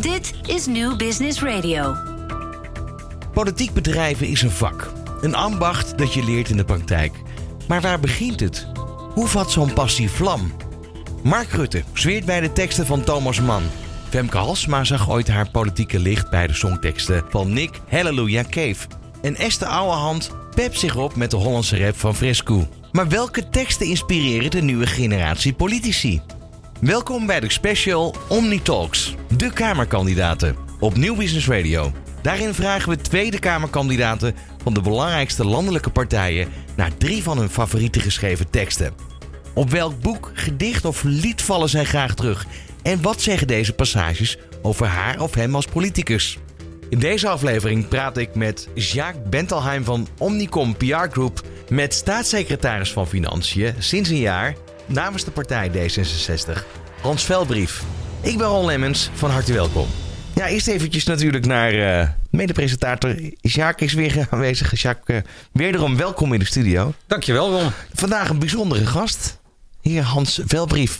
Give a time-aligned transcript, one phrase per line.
[0.00, 1.96] Dit is New Business Radio.
[3.32, 4.92] Politiek bedrijven is een vak.
[5.20, 7.12] Een ambacht dat je leert in de praktijk.
[7.68, 8.66] Maar waar begint het?
[9.14, 10.52] Hoe vat zo'n passie vlam?
[11.22, 13.62] Mark Rutte zweert bij de teksten van Thomas Mann.
[14.08, 18.86] Femke Halsma zag ooit haar politieke licht bij de songteksten van Nick Hallelujah Cave.
[19.22, 22.68] En Esther Ouwehand pept zich op met de Hollandse rap van Fresco.
[22.92, 26.20] Maar welke teksten inspireren de nieuwe generatie politici?
[26.80, 31.92] Welkom bij de special Omni Talks, de Kamerkandidaten, op Nieuw Business Radio.
[32.22, 38.00] Daarin vragen we Tweede Kamerkandidaten van de belangrijkste landelijke partijen naar drie van hun favoriete
[38.00, 38.94] geschreven teksten.
[39.54, 42.46] Op welk boek, gedicht of lied vallen zij graag terug?
[42.82, 46.38] En wat zeggen deze passages over haar of hem als politicus?
[46.90, 53.08] In deze aflevering praat ik met Jacques Bentelheim van Omnicom PR Group, met staatssecretaris van
[53.08, 54.54] Financiën sinds een jaar
[54.88, 56.64] namens de partij D66,
[57.00, 57.82] Hans Velbrief.
[58.20, 59.86] Ik ben Ron Lemmens, van harte welkom.
[60.34, 64.80] Ja, eerst eventjes natuurlijk naar uh, medepresentator Jacques is weer aanwezig.
[64.80, 66.92] Jacques, uh, wederom welkom in de studio.
[67.06, 67.70] Dankjewel Ron.
[67.94, 69.38] Vandaag een bijzondere gast,
[69.82, 70.98] heer Hans Velbrief.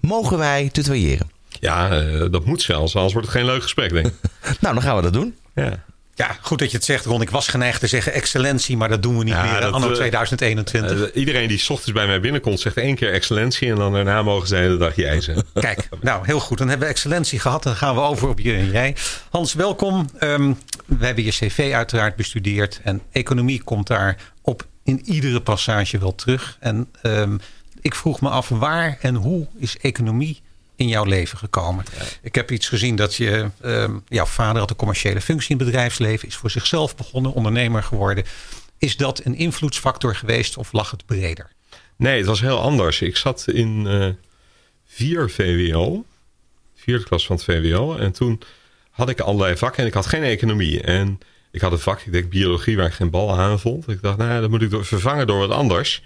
[0.00, 1.30] Mogen wij tutoyeren?
[1.48, 4.14] Ja, uh, dat moet zelfs, anders wordt het geen leuk gesprek, denk ik.
[4.60, 5.36] nou, dan gaan we dat doen.
[5.54, 5.84] Ja.
[6.20, 7.22] Ja, goed dat je het zegt, Ron.
[7.22, 9.60] Ik was geneigd te zeggen excellentie, maar dat doen we niet ja, meer.
[9.60, 10.98] Dat, anno 2021.
[10.98, 13.70] Uh, iedereen die s ochtends bij mij binnenkomt, zegt één keer excellentie.
[13.70, 15.44] En dan daarna mogen ze de hele dag jij zeggen.
[15.60, 16.58] Kijk, nou heel goed.
[16.58, 17.62] Dan hebben we excellentie gehad.
[17.62, 18.96] Dan gaan we over op je en jij.
[19.30, 20.08] Hans, welkom.
[20.20, 22.80] Um, we hebben je cv uiteraard bestudeerd.
[22.82, 26.56] En economie komt daar op in iedere passage wel terug.
[26.60, 27.40] En um,
[27.80, 30.42] ik vroeg me af, waar en hoe is economie
[30.80, 31.84] in jouw leven gekomen.
[32.22, 35.66] Ik heb iets gezien dat je, uh, jouw vader had een commerciële functie in het
[35.66, 38.24] bedrijfsleven, is voor zichzelf begonnen, ondernemer geworden.
[38.78, 41.50] Is dat een invloedsfactor geweest of lag het breder?
[41.96, 43.00] Nee, het was heel anders.
[43.00, 44.08] Ik zat in uh,
[44.86, 46.04] vier VWO,
[46.74, 47.96] vierde klas van het VWO.
[47.96, 48.40] En toen
[48.90, 50.80] had ik allerlei vakken en ik had geen economie.
[50.80, 51.18] En
[51.50, 53.88] ik had een vak, ik denk biologie, waar ik geen bal aan vond.
[53.88, 56.02] Ik dacht, nou, dat moet ik vervangen door wat anders.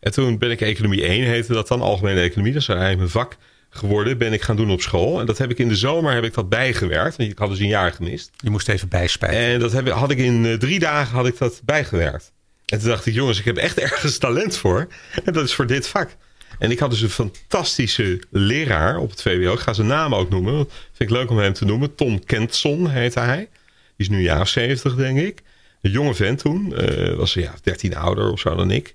[0.00, 2.52] En toen ben ik economie 1, heette dat dan, algemene economie.
[2.52, 3.36] Dat is eigenlijk mijn vak
[3.70, 5.20] geworden, ben ik gaan doen op school.
[5.20, 7.16] En dat heb ik in de zomer heb ik dat bijgewerkt.
[7.16, 8.30] Want ik had dus een jaar gemist.
[8.36, 9.38] Je moest even bijspijten.
[9.38, 12.32] En dat heb, had ik in uh, drie dagen had ik dat bijgewerkt.
[12.66, 14.88] En toen dacht ik, jongens, ik heb echt ergens talent voor.
[15.24, 16.16] En dat is voor dit vak.
[16.58, 19.52] En ik had dus een fantastische leraar op het VWO.
[19.52, 20.68] Ik ga zijn naam ook noemen.
[20.92, 21.94] Vind ik leuk om hem te noemen.
[21.94, 23.38] Tom Kentson heette hij.
[23.38, 23.48] Die
[23.96, 25.42] is nu jaar 70, denk ik.
[25.82, 26.74] Een jonge vent toen.
[26.76, 28.94] Uh, was ja, 13 ouder of zo dan ik.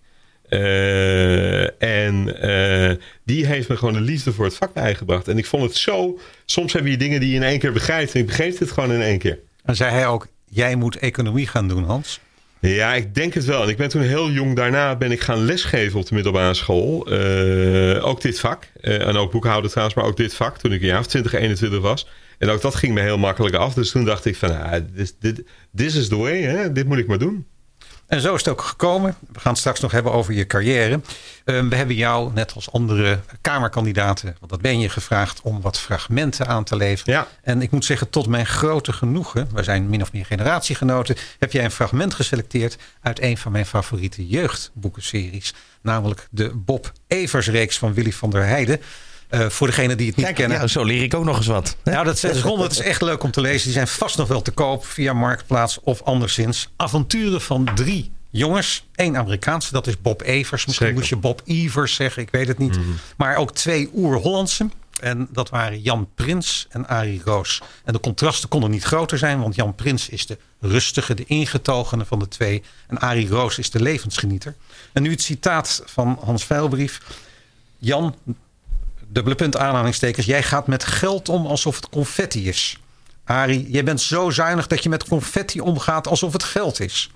[0.56, 2.92] Uh, en uh,
[3.24, 5.28] die heeft me gewoon een liefde voor het vak bijgebracht.
[5.28, 6.20] En ik vond het zo.
[6.46, 8.14] Soms heb je dingen die je in één keer begrijpt.
[8.14, 9.40] En ik begreep het gewoon in één keer.
[9.64, 12.20] En zei hij ook: Jij moet economie gaan doen, Hans?
[12.60, 13.64] Ja, ik denk het wel.
[13.64, 17.14] En ik ben toen heel jong daarna ben ik gaan lesgeven op de middelbare school.
[17.14, 18.68] Uh, ook dit vak.
[18.82, 20.58] en ook boekhouden trouwens, maar ook dit vak.
[20.58, 22.08] Toen ik een jaar of 20, 21 was.
[22.38, 23.74] En ook dat ging me heel makkelijk af.
[23.74, 25.14] Dus toen dacht ik van, ah, this,
[25.76, 26.42] this is the way.
[26.42, 26.72] Hè?
[26.72, 27.46] Dit moet ik maar doen.
[28.08, 29.16] En zo is het ook gekomen.
[29.32, 31.00] We gaan het straks nog hebben over je carrière.
[31.46, 35.80] Uh, we hebben jou, net als andere Kamerkandidaten, want dat ben je gevraagd om wat
[35.80, 37.14] fragmenten aan te leveren.
[37.14, 37.28] Ja.
[37.42, 41.52] En ik moet zeggen, tot mijn grote genoegen, we zijn min of meer generatiegenoten, heb
[41.52, 45.54] jij een fragment geselecteerd uit een van mijn favoriete jeugdboekenseries.
[45.82, 48.82] Namelijk de Bob Evers-reeks van Willy van der Heijden.
[49.36, 50.60] Uh, voor degene die het niet Kijk, kennen.
[50.60, 51.76] Ja, zo leer ik ook nog eens wat.
[51.84, 53.64] Nou, dat is, dat is echt leuk om te lezen.
[53.64, 56.70] Die zijn vast nog wel te koop via Marktplaats of anderszins.
[56.76, 58.86] Avonturen van drie jongens.
[58.96, 60.66] Eén Amerikaanse, dat is Bob Evers.
[60.66, 62.78] Misschien moet je Bob Evers zeggen, ik weet het niet.
[62.78, 62.96] Mm.
[63.18, 64.70] Maar ook twee oer-Hollandse.
[65.00, 67.62] En dat waren Jan Prins en Arie Roos.
[67.84, 72.06] En de contrasten konden niet groter zijn, want Jan Prins is de rustige, de ingetogene
[72.06, 72.64] van de twee.
[72.88, 74.56] En Arie Roos is de levensgenieter.
[74.94, 77.02] En nu het citaat van Hans Veilbrief.
[77.78, 78.16] Jan,
[79.08, 80.26] dubbele punt aanhalingstekens.
[80.26, 82.80] Jij gaat met geld om alsof het confetti is.
[83.24, 87.12] Arie, jij bent zo zuinig dat je met confetti omgaat alsof het geld is.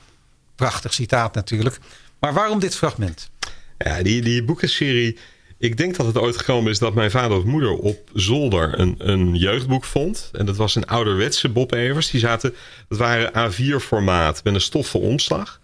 [0.55, 1.79] Prachtig citaat natuurlijk.
[2.19, 3.29] Maar waarom dit fragment?
[3.77, 5.17] Ja, die, die boekenserie.
[5.57, 8.95] Ik denk dat het ooit gekomen is dat mijn vader of moeder op zolder een,
[8.97, 10.29] een jeugdboek vond.
[10.33, 12.09] En dat was een ouderwetse Bob Evers.
[12.09, 12.55] Die zaten,
[12.87, 15.59] dat waren A4 formaat met een stoffen omslag.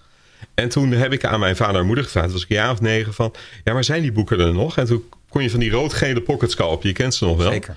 [0.54, 2.82] En toen heb ik aan mijn vader en moeder gevraagd, was ik een jaar of
[2.82, 3.34] negen, van
[3.64, 4.78] ja, maar zijn die boeken er nog?
[4.78, 5.04] En toen
[5.36, 6.88] kon je van die rood-gele pockets kopen.
[6.88, 7.52] Je kent ze nog wel.
[7.52, 7.76] Zeker.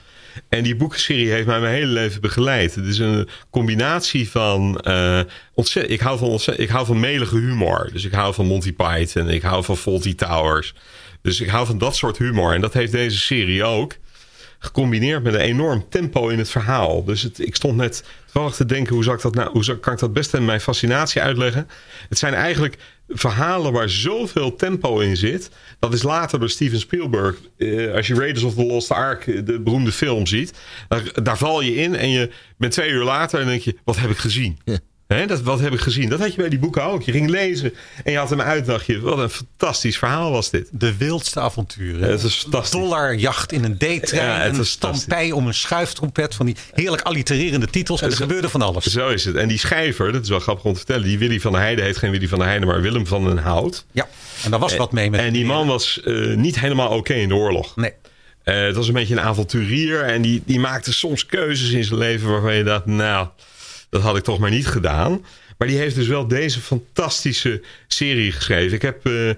[0.49, 2.75] En die boekenserie heeft mij mijn hele leven begeleid.
[2.75, 4.81] Het is een combinatie van.
[4.83, 5.21] Uh,
[5.55, 7.91] ontzettend, ik, hou van ontzettend, ik hou van melige humor.
[7.93, 9.29] Dus ik hou van Monty Python.
[9.29, 10.75] Ik hou van Fawlty Towers.
[11.23, 12.55] Dus ik hou van dat soort humor.
[12.55, 13.97] En dat heeft deze serie ook.
[14.59, 17.05] Gecombineerd met een enorm tempo in het verhaal.
[17.05, 19.99] Dus het, ik stond net toevallig te denken, hoe, ik dat nou, hoe kan ik
[19.99, 21.69] dat best in mijn fascinatie uitleggen?
[22.09, 22.77] Het zijn eigenlijk
[23.09, 25.51] verhalen waar zoveel tempo in zit.
[25.79, 27.37] Dat is later door Steven Spielberg.
[27.57, 30.53] Eh, als je Raiders of the Lost Ark, eh, de beroemde film, ziet.
[30.89, 33.99] Daar, daar val je in en je bent twee uur later en denk je, wat
[33.99, 34.59] heb ik gezien?
[35.09, 36.09] Hè, dat, wat heb ik gezien?
[36.09, 37.03] Dat had je bij die boeken ook.
[37.03, 37.75] Je ging lezen
[38.05, 38.67] en je had hem uit.
[38.67, 40.69] dacht je, wat een fantastisch verhaal was dit.
[40.73, 42.01] De wildste avonturen.
[42.01, 42.81] Ja, het is fantastisch.
[42.81, 44.27] Dollarjacht in een D-trein.
[44.27, 46.35] Ja, het een stampij om een schuiftrompet.
[46.35, 48.03] Van die heerlijk allitererende titels.
[48.03, 48.85] En er gebeurde van alles.
[48.85, 49.35] Zo is het.
[49.37, 51.05] En die schrijver, dat is wel grappig om te vertellen.
[51.05, 53.39] Die Willy van der Heijden heet geen Willy van der Heijden, maar Willem van den
[53.39, 53.85] Hout.
[53.93, 54.09] Ja,
[54.45, 57.29] en daar was wat mee met En die man was eh, niet helemaal oké in
[57.29, 57.77] de oorlog.
[57.77, 57.93] Nee.
[58.43, 60.03] Eh, het was een beetje een avonturier.
[60.03, 63.29] En die, die maakte soms keuzes in zijn leven waarvan je dacht, nou,
[63.91, 65.25] dat had ik toch maar niet gedaan.
[65.59, 68.77] Maar die heeft dus wel deze fantastische serie geschreven.
[68.77, 69.35] Ik heb uh, uh,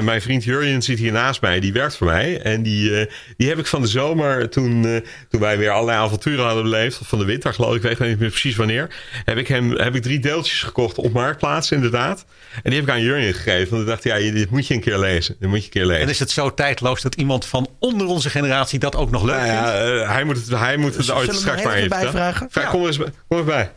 [0.00, 2.40] mijn vriend Jurjen zit hier naast mij, die werkt voor mij.
[2.40, 3.06] En die, uh,
[3.36, 7.08] die heb ik van de zomer, toen, toen wij weer allerlei avonturen hadden beleefd, of
[7.08, 8.94] van de winter geloof ik, ik weet niet meer precies wanneer,
[9.24, 12.24] heb ik hem heb ik drie deeltjes gekocht op Marktplaats inderdaad.
[12.54, 13.70] En die heb ik aan Jurjen gegeven.
[13.70, 15.36] Want ik dacht, ja, dit moet je een keer lezen.
[15.38, 16.02] Dit moet je een keer lezen.
[16.02, 19.36] En is het zo tijdloos dat iemand van onder onze generatie dat ook nog leuk
[19.36, 20.06] nou ja, vindt?
[20.06, 22.46] hij moet het, hij moet het ooit straks maar even bijvragen.
[22.50, 23.70] Vraag, kom, eens, kom eens bij.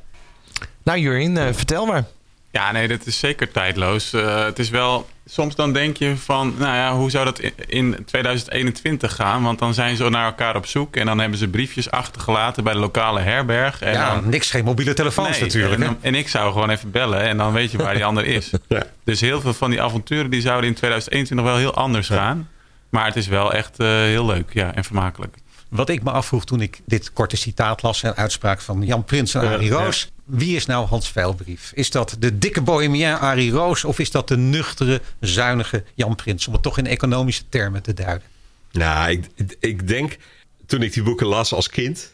[0.85, 2.03] Nou Jurien, uh, vertel maar.
[2.51, 4.13] Ja, nee, dat is zeker tijdloos.
[4.13, 7.97] Uh, het is wel, soms dan denk je van, nou ja, hoe zou dat in
[8.05, 9.43] 2021 gaan?
[9.43, 12.73] Want dan zijn ze naar elkaar op zoek en dan hebben ze briefjes achtergelaten bij
[12.73, 13.81] de lokale herberg.
[13.81, 15.81] En ja, dan, niks, geen mobiele telefoons nee, natuurlijk.
[15.81, 18.51] En, en, ik zou gewoon even bellen en dan weet je waar die ander is.
[18.67, 18.83] Ja.
[19.03, 22.49] Dus heel veel van die avonturen die zouden in 2021 wel heel anders gaan.
[22.89, 25.35] Maar het is wel echt uh, heel leuk ja, en vermakelijk.
[25.75, 29.33] Wat ik me afvroeg toen ik dit korte citaat las en uitspraak van Jan Prins
[29.33, 30.11] en Arie Roos.
[30.23, 31.71] Wie is nou Hans Veilbrief?
[31.73, 36.47] Is dat de dikke bohemien Arie Roos of is dat de nuchtere, zuinige Jan Prins?
[36.47, 38.27] Om het toch in economische termen te duiden.
[38.71, 40.17] Nou, ik, ik denk
[40.65, 42.11] toen ik die boeken las als kind.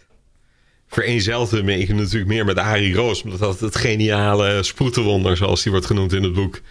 [0.87, 3.23] Vereenzelfde me ik natuurlijk meer met Arie Roos.
[3.23, 6.61] Omdat dat het geniale sproetenwonder, zoals die wordt genoemd in het boek,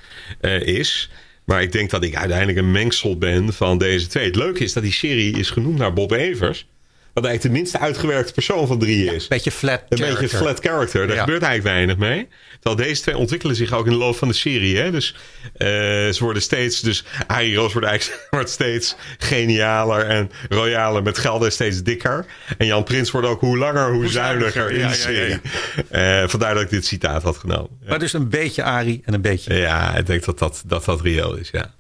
[0.41, 1.11] uh, is.
[1.45, 4.27] Maar ik denk dat ik uiteindelijk een mengsel ben van deze twee.
[4.27, 6.67] Het leuke is dat die serie is genoemd naar Bob Evers.
[7.13, 9.23] Wat eigenlijk de minste uitgewerkte persoon van drieën is.
[9.23, 10.21] Een beetje flat Een character.
[10.21, 11.07] beetje flat character.
[11.07, 12.29] Daar gebeurt eigenlijk weinig mee.
[12.61, 14.77] Terwijl deze twee ontwikkelen zich ook in de loop van de serie.
[14.77, 14.91] Hè?
[14.91, 15.15] Dus
[15.57, 16.81] eh, ze worden steeds...
[16.81, 21.03] Dus Harry Roos wordt eigenlijk wordt steeds genialer en royaler.
[21.03, 22.27] Met gelden steeds dikker.
[22.59, 25.41] En Jan Prins wordt ook hoe langer, hoe, zuiniger in de ja, serie.
[25.89, 27.71] Eh, vandaar dat ik dit citaat had genomen.
[27.89, 29.55] Maar dus een beetje Arie en een beetje.
[29.55, 31.75] ja ik denk dat dat, dat, dat reëel is, ja.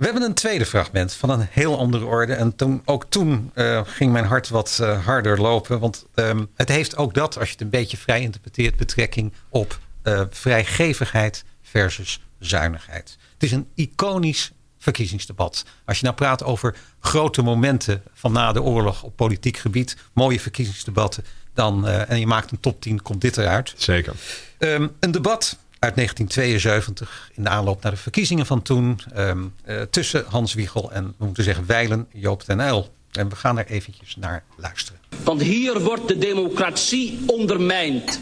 [0.00, 2.32] We hebben een tweede fragment van een heel andere orde.
[2.34, 5.80] En toen, ook toen eh, ging mijn hart wat eh, harder lopen.
[5.80, 9.78] Want ehm, het heeft ook dat, als je het een beetje vrij interpreteert, betrekking op
[10.02, 13.18] eh, vrijgevigheid versus zuinigheid.
[13.32, 15.64] Het is een iconisch verkiezingsdebat.
[15.84, 20.40] Als je nou praat over grote momenten van na de oorlog op politiek gebied, mooie
[20.40, 21.24] verkiezingsdebatten,
[21.54, 23.74] dan, en je maakt een top 10, komt dit eruit.
[23.76, 24.14] Zeker.
[24.58, 29.00] Ehm, een debat uit 1972 in de aanloop naar de verkiezingen van toen.
[29.14, 32.88] ehm, eh, tussen Hans Wiegel en we moeten zeggen Weilen Joop den Uyl.
[33.12, 35.00] En we gaan er eventjes naar luisteren.
[35.24, 38.20] Want hier wordt de democratie ondermijnd.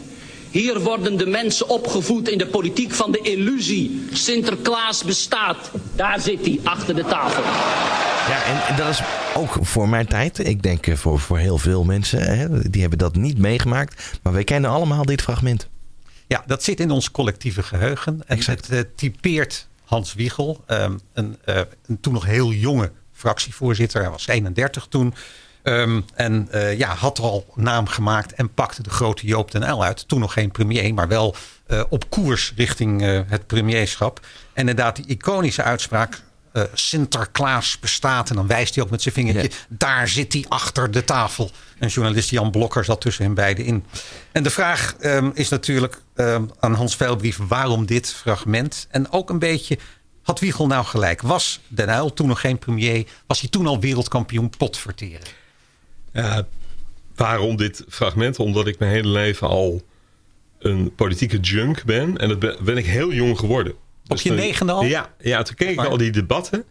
[0.49, 4.07] Hier worden de mensen opgevoed in de politiek van de illusie.
[4.13, 5.71] Sinterklaas bestaat.
[5.95, 7.43] Daar zit hij, achter de tafel.
[8.33, 9.01] Ja, en, en dat is
[9.35, 10.47] ook voor mijn tijd.
[10.47, 12.37] Ik denk eh, voor, voor heel veel mensen.
[12.37, 14.19] Hè, die hebben dat niet meegemaakt.
[14.23, 15.67] Maar wij kennen allemaal dit fragment.
[16.29, 18.23] Ja, dat zit in ons collectieve geheugen.
[18.27, 18.67] En Exact.
[18.67, 24.01] het eh, typeert Hans Wiegel, ehm, een, eh, een toen nog heel jonge fractievoorzitter.
[24.01, 25.13] Hij was 31 toen.
[25.63, 29.83] Ehm, en eh, ja, had al naam gemaakt en pakte de grote Joop den Uyl
[29.83, 30.07] uit.
[30.07, 31.35] Toen nog geen premier, maar wel
[31.89, 34.19] op koers richting het premierschap.
[34.19, 36.21] En inderdaad, die iconische uitspraak.
[36.59, 38.29] Eh, Sinterklaas bestaat.
[38.29, 39.51] En dan wijst hij ook met zijn vingertje.
[39.69, 41.51] Daar zit hij achter de tafel.
[41.77, 43.85] En journalist Jan Blokker zat tussen hen beiden in.
[44.31, 47.39] En de vraag ehm, is natuurlijk ehm, aan Hans Veilbrief.
[47.47, 48.87] Waarom dit fragment?
[48.89, 49.77] En ook een beetje.
[50.23, 51.21] Had Wiegel nou gelijk?
[51.21, 53.07] Was Den Uyl toen nog geen premier?
[53.27, 55.27] Was hij toen al wereldkampioen potverteren?
[57.15, 58.39] Waarom dit fragment?
[58.39, 59.81] Omdat ik mijn hele leven al
[60.59, 62.17] een politieke junk ben.
[62.17, 63.73] En dat ben, ben ik heel jong geworden.
[64.09, 64.83] Op je toen- negende al?
[64.83, 66.63] Ja, ja, toen keek ik al die debatten.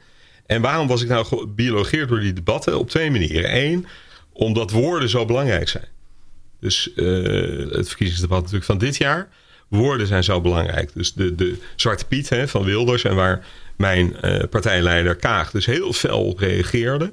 [0.46, 2.78] En waarom was ik nou gebiologeerd door die debatten?
[2.78, 3.56] Op twee manieren.
[3.56, 3.86] Eén,
[4.32, 5.86] omdat woorden zo belangrijk zijn.
[6.60, 7.04] Dus eh,
[7.70, 9.28] het verkiezingsdebat natuurlijk van dit jaar.
[9.68, 10.90] Woorden zijn zo belangrijk.
[10.94, 15.66] Dus de, de Zwarte Piet hè, van Wilders en waar mijn eh, partijleider Kaag dus
[15.66, 17.12] heel fel op reageerde.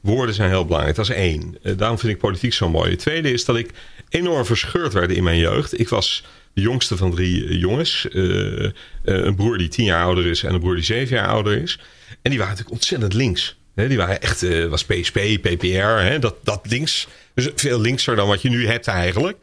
[0.00, 0.96] Woorden zijn heel belangrijk.
[0.96, 1.56] Dat is één.
[1.62, 2.90] Eh, daarom vind ik politiek zo mooi.
[2.90, 3.70] Het tweede is dat ik
[4.08, 5.80] enorm verscheurd werd in mijn jeugd.
[5.80, 8.08] Ik was de jongste van drie eh, jongens.
[8.08, 11.28] Eh, eh, een broer die tien jaar ouder is en een broer die zeven jaar
[11.28, 11.78] ouder is.
[12.22, 13.56] En die waren natuurlijk ontzettend links.
[13.74, 17.06] Hè, die waren echt, was PSP, PPR, hè, dat, dat links.
[17.34, 19.38] Dus veel linkser dan wat je nu hebt eigenlijk.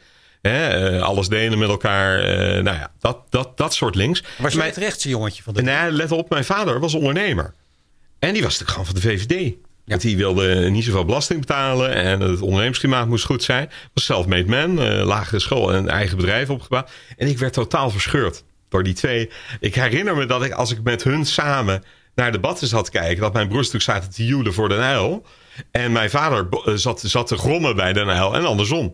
[1.02, 2.24] Alles delen met elkaar.
[2.64, 4.24] nou ja, dat, dat, dat soort links.
[4.38, 5.62] Was je Mijn- het rechtse jongetje van de...
[5.62, 7.54] Nee, let op, mijn vader was ondernemer.
[8.20, 9.54] En die was natuurlijk gewoon van de VVD.
[9.86, 11.94] Want die wilde niet zoveel belasting betalen.
[11.94, 13.70] En het ondernemersklimaat moest goed zijn.
[13.94, 16.92] Was self-made man, eh, lagere school en eigen bedrijf opgebouwd.
[17.18, 19.30] En ik werd totaal verscheurd door die twee.
[19.60, 21.84] Ik herinner me dat ik, als ik met hun samen
[22.16, 23.22] naar debatten zat kijken...
[23.22, 25.26] dat mijn broers natuurlijk zaten te joelen voor Den Uyl.
[25.72, 28.94] En mijn vader eh, zat, zat te grommen bij Den en andersom.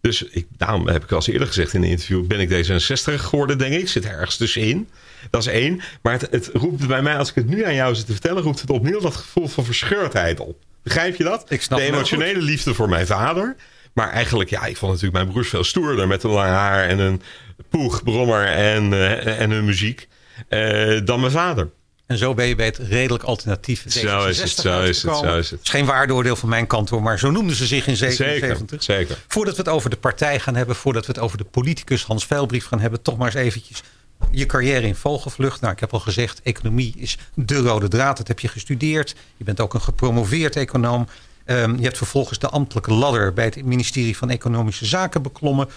[0.00, 2.26] Dus ik, daarom heb ik al eerder gezegd in een interview...
[2.26, 3.80] ben ik D66 geworden, denk ik.
[3.80, 4.88] Ik zit ergens tussenin.
[5.30, 5.80] Dat is één.
[6.02, 8.42] Maar het, het roept bij mij, als ik het nu aan jou zit te vertellen...
[8.42, 10.56] roept het opnieuw dat gevoel van verscheurdheid op.
[10.82, 11.44] Begrijp je dat?
[11.48, 13.56] Ik snap De emotionele liefde voor mijn vader.
[13.92, 16.06] Maar eigenlijk, ja, ik vond natuurlijk mijn broers veel stoerder...
[16.06, 17.22] met een lang haar en een
[17.68, 20.08] poeg, brommer en, eh, en hun muziek...
[20.48, 21.70] eh, dan mijn vader.
[22.08, 25.38] En zo ben je bij het redelijk alternatief Zo is het, zo is het, zo
[25.38, 25.60] is het.
[25.62, 28.58] is geen waardeoordeel van mijn kant hoor, maar zo noemden ze zich in 77.
[28.58, 29.24] Zeker, zeker.
[29.26, 32.26] Voordat we het over de partij gaan hebben, voordat we het over de politicus Hans
[32.26, 33.82] Veilbrief gaan hebben, toch maar eens eventjes
[34.30, 35.60] je carrière in vogelvlucht.
[35.60, 38.16] Nou, ik heb al gezegd, economie is de rode draad.
[38.16, 39.14] Dat heb je gestudeerd.
[39.36, 41.06] Je bent ook een gepromoveerd econoom.
[41.44, 45.68] Ehm, je hebt vervolgens de ambtelijke ladder bij het ministerie van Economische Zaken beklommen.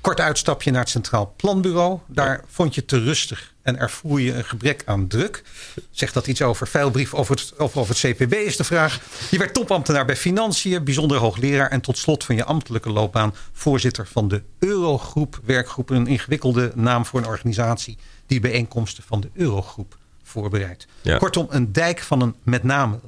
[0.00, 1.98] Kort uitstapje naar het Centraal Planbureau.
[2.06, 5.42] Daar vond je te rustig en ervoer je een gebrek aan druk.
[5.90, 9.00] Zegt dat iets over Veilbrief over het, of over het CPB is de vraag.
[9.30, 11.70] Je werd topambtenaar bij Financiën, bijzonder hoogleraar...
[11.70, 15.90] en tot slot van je ambtelijke loopbaan voorzitter van de Eurogroep werkgroep.
[15.90, 20.86] Een ingewikkelde naam voor een organisatie die bijeenkomsten van de Eurogroep voorbereidt.
[21.00, 21.16] Ja.
[21.18, 23.00] Kortom, een dijk van een met name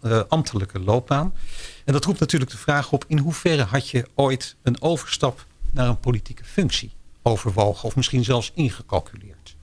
[0.00, 1.34] eh, ambtelijke loopbaan.
[1.84, 3.04] En dat roept natuurlijk de vraag op...
[3.08, 6.90] in hoeverre had je ooit een overstap naar een politieke functie
[7.22, 7.84] overwogen...
[7.84, 9.56] of misschien zelfs ingecalculeerd?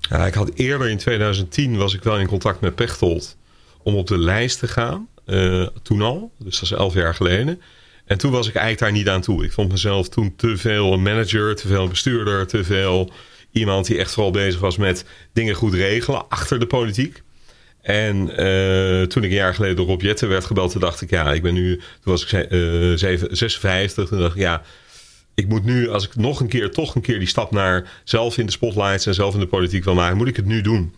[0.00, 3.36] Ja, ik had eerder in 2010 was ik wel in contact met Pechtold
[3.82, 5.08] om op de lijst te gaan.
[5.24, 7.60] Eh, toen al, dus dat is elf jaar geleden.
[8.04, 9.44] En toen was ik eigenlijk daar niet aan toe.
[9.44, 13.12] Ik vond mezelf toen te veel manager, te veel bestuurder, te veel
[13.52, 17.22] iemand die echt vooral bezig was met dingen goed regelen achter de politiek.
[17.82, 21.10] En eh, toen ik een jaar geleden door Rob Jetten werd gebeld, toen dacht ik,
[21.10, 24.62] ja, ik ben nu, toen was ik ze- eh, zeven- 56, toen dacht ik, ja,
[25.36, 28.38] ik moet nu, als ik nog een keer, toch een keer die stap naar zelf
[28.38, 30.94] in de spotlights en zelf in de politiek wil maken, moet ik het nu doen.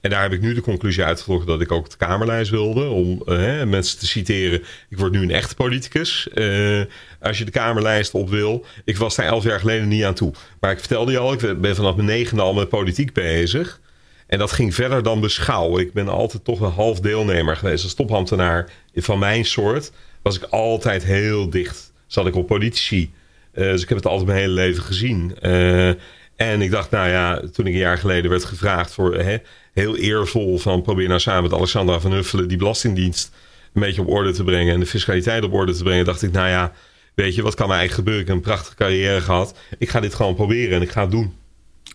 [0.00, 2.88] En daar heb ik nu de conclusie uitgetrokken dat ik ook de Kamerlijst wilde.
[2.88, 4.62] Om eh, mensen te citeren.
[4.88, 6.28] Ik word nu een echt politicus.
[6.28, 6.80] Eh,
[7.20, 8.64] als je de Kamerlijst op wil.
[8.84, 10.32] Ik was daar elf jaar geleden niet aan toe.
[10.60, 13.80] Maar ik vertelde je al, ik ben vanaf mijn negende al met politiek bezig.
[14.26, 15.82] En dat ging verder dan beschouwen.
[15.82, 17.84] Ik ben altijd toch wel half deelnemer geweest.
[17.84, 19.92] Als topambtenaar van mijn soort
[20.22, 21.92] was ik altijd heel dicht.
[22.06, 23.12] Zat ik op politici.
[23.58, 25.36] Eh, dus ik heb het altijd mijn hele leven gezien.
[25.40, 25.88] Eh,
[26.36, 29.36] en ik dacht, nou ja, toen ik een jaar geleden werd gevraagd voor hè,
[29.72, 33.30] heel eervol van probeer nou samen met Alexandra van Huffelen die belastingdienst
[33.74, 36.32] een beetje op orde te brengen en de fiscaliteit op orde te brengen, dacht ik,
[36.32, 36.72] nou ja,
[37.14, 38.22] weet je, wat kan mij eigenlijk gebeuren?
[38.22, 39.58] Ik heb een prachtige carrière gehad.
[39.78, 41.36] Ik ga dit gewoon proberen en ik ga het doen.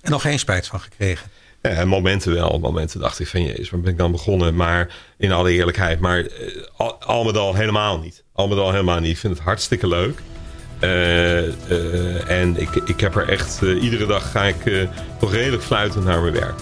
[0.01, 1.29] En nog geen spijt van gekregen.
[1.61, 2.59] Ja, momenten wel.
[2.59, 4.55] Momenten dacht ik van, jezus, waar ben ik dan begonnen?
[4.55, 8.23] Maar in alle eerlijkheid, maar eh, al, al met al helemaal niet.
[8.33, 9.11] Al met al helemaal niet.
[9.11, 10.19] Ik vind het hartstikke leuk.
[10.83, 14.87] Eh, eh, en ik, ik heb er echt, eh, iedere dag ga ik
[15.19, 16.59] toch redelijk fluitend naar mijn werk.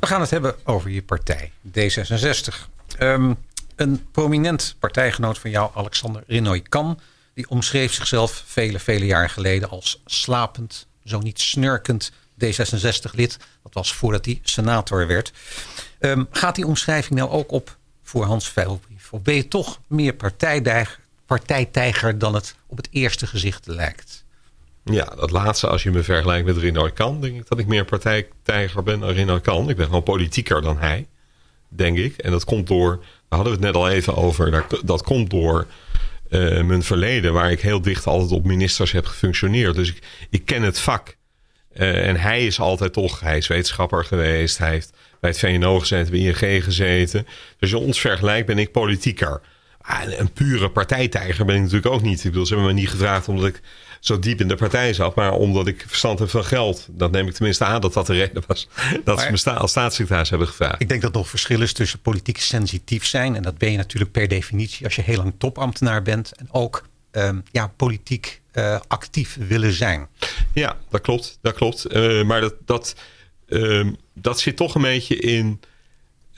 [0.00, 2.68] We gaan het hebben over je partij, D66.
[2.98, 3.34] Ehm,
[3.76, 7.00] een prominent partijgenoot van jou, Alexander Renoy-Kan...
[7.34, 12.12] die omschreef zichzelf vele, vele jaren geleden als slapend, zo niet snurkend
[12.44, 13.36] D66-lid.
[13.62, 15.32] Dat was voordat hij senator werd.
[15.98, 19.12] Ehm, gaat die omschrijving nou ook op voor Hans Veilbrief?
[19.12, 20.98] Of ben je toch meer partijtijger,
[21.28, 24.24] partijtijger dan het op het eerste gezicht lijkt?
[24.84, 27.84] Ja, dat laatste, als je me vergelijkt met Renoy Kan, denk ik dat ik meer
[27.84, 29.70] partijtijger ben dan Renoy Kan.
[29.70, 31.06] Ik ben gewoon politieker dan hij,
[31.68, 32.16] denk ik.
[32.16, 35.30] En dat komt door, daar hadden we het net al even over, dat, dat komt
[35.30, 35.66] door
[36.28, 39.74] eh, mijn verleden, waar ik heel dicht altijd op ministers heb gefunctioneerd.
[39.74, 41.16] Dus ik, ik ken het vak.
[41.72, 45.78] Eh, en hij is altijd toch, hij is wetenschapper geweest, hij heeft bij het VNO
[45.78, 47.24] gezeten, bij ING gezeten.
[47.24, 49.40] Dus als je ons vergelijkt, ben ik politieker.
[49.88, 52.18] En een pure partijtijger ben ik natuurlijk ook niet.
[52.24, 53.60] Ik bedoel, ze hebben me niet gevraagd omdat ik
[54.00, 56.86] zo diep in de partij zat, maar omdat ik verstand heb van geld.
[56.90, 58.68] Dat neem ik tenminste aan dat dat de reden was.
[59.04, 60.80] Dat ze me sta- als staatssecretaris hebben gevraagd.
[60.80, 63.36] Ik denk dat er nog verschil is tussen politiek sensitief zijn.
[63.36, 66.32] En dat ben je natuurlijk per definitie als je heel lang topambtenaar bent.
[66.32, 70.06] En ook ehm, ja, politiek eh, actief willen zijn.
[70.52, 71.38] Ja, dat klopt.
[71.42, 71.84] Dat klopt.
[71.84, 72.94] Eh, maar dat, dat,
[73.48, 75.60] ehm, dat zit toch een beetje in.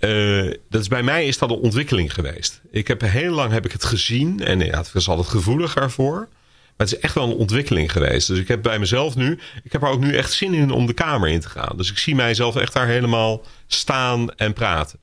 [0.01, 2.61] Eh, dat is, bij mij is dat een ontwikkeling geweest.
[2.71, 6.29] Ik heb heel lang heb ik het gezien en ja, het was altijd gevoeliger voor.
[6.77, 8.27] Maar het is echt wel een ontwikkeling geweest.
[8.27, 10.87] Dus ik heb bij mezelf nu, ik heb er ook nu echt zin in om
[10.87, 11.77] de kamer in te gaan.
[11.77, 14.99] Dus ik zie mijzelf echt daar helemaal staan en praten.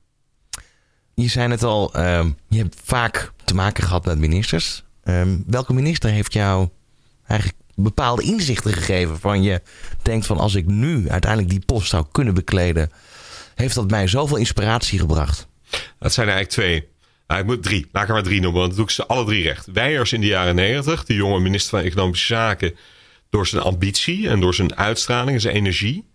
[1.13, 4.83] je zei het al, ehm, je hebt vaak te maken gehad met ministers.
[5.03, 6.69] Ehm, welke minister heeft jou
[7.27, 9.61] eigenlijk bepaalde inzichten gegeven van je
[10.01, 12.91] denkt van als ik nu uiteindelijk die post zou kunnen bekleden,
[13.57, 15.47] heeft dat mij zoveel inspiratie gebracht?
[15.99, 16.87] Dat zijn er eigenlijk twee.
[17.27, 17.87] Nou, ik moet drie.
[17.91, 19.65] Laat ik er maar drie noemen, want dan doe ik ze alle drie recht.
[19.65, 22.75] Weijers in de jaren negentig, de jonge minister van Economische Zaken,
[23.29, 26.05] door zijn ambitie en door zijn uitstraling en zijn energie.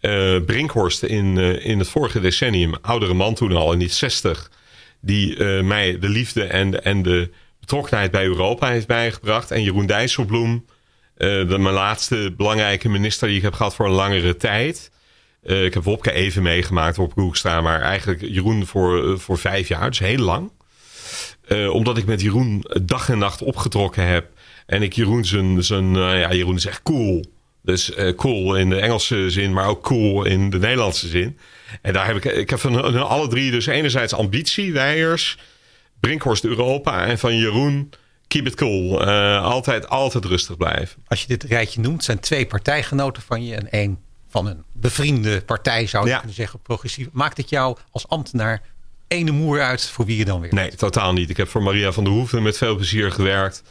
[0.00, 4.50] Uh, Brinkhorst in, uh, in het vorige decennium, oudere man toen al, in die 60,
[5.00, 7.30] die uh, mij de liefde en, en de
[7.60, 9.50] betrokkenheid bij Europa heeft bijgebracht.
[9.50, 10.64] En Jeroen Dijsselbloem,
[11.14, 14.90] de, mijn laatste belangrijke minister die ik heb gehad voor een langere tijd.
[15.46, 19.98] Ik heb Wopke even meegemaakt, Wopke Hoekstra, maar eigenlijk Jeroen voor, voor vijf jaar, dus
[19.98, 20.50] heel lang.
[21.70, 24.26] omdat ik met Jeroen dag en nacht opgetrokken heb.
[24.66, 27.24] En ik Jeroen zijn, zijn ja, Jeroen is echt cool.
[27.62, 31.38] Dus cool in de Engelse zin, maar ook cool in de Nederlandse zin.
[31.82, 35.38] En daar heb ik, ik heb van alle drie dus enerzijds ambitie, Weijers,
[36.00, 37.90] Brinkhorst Europa en van Jeroen
[38.26, 39.04] keep it cool.
[39.40, 41.02] Altijd, altijd rustig blijven.
[41.06, 43.98] Als je dit rijtje noemt, zijn twee partijgenoten van je en één
[44.36, 47.08] van een bevriende partij zou je kunnen zeggen, progressief.
[47.12, 48.62] Maakt het jou als ambtenaar
[49.08, 50.54] ene moer uit voor wie je dan weer?
[50.54, 51.30] Nee, totaal niet.
[51.30, 53.62] Ik heb voor Maria van der Hoeven met veel plezier gewerkt.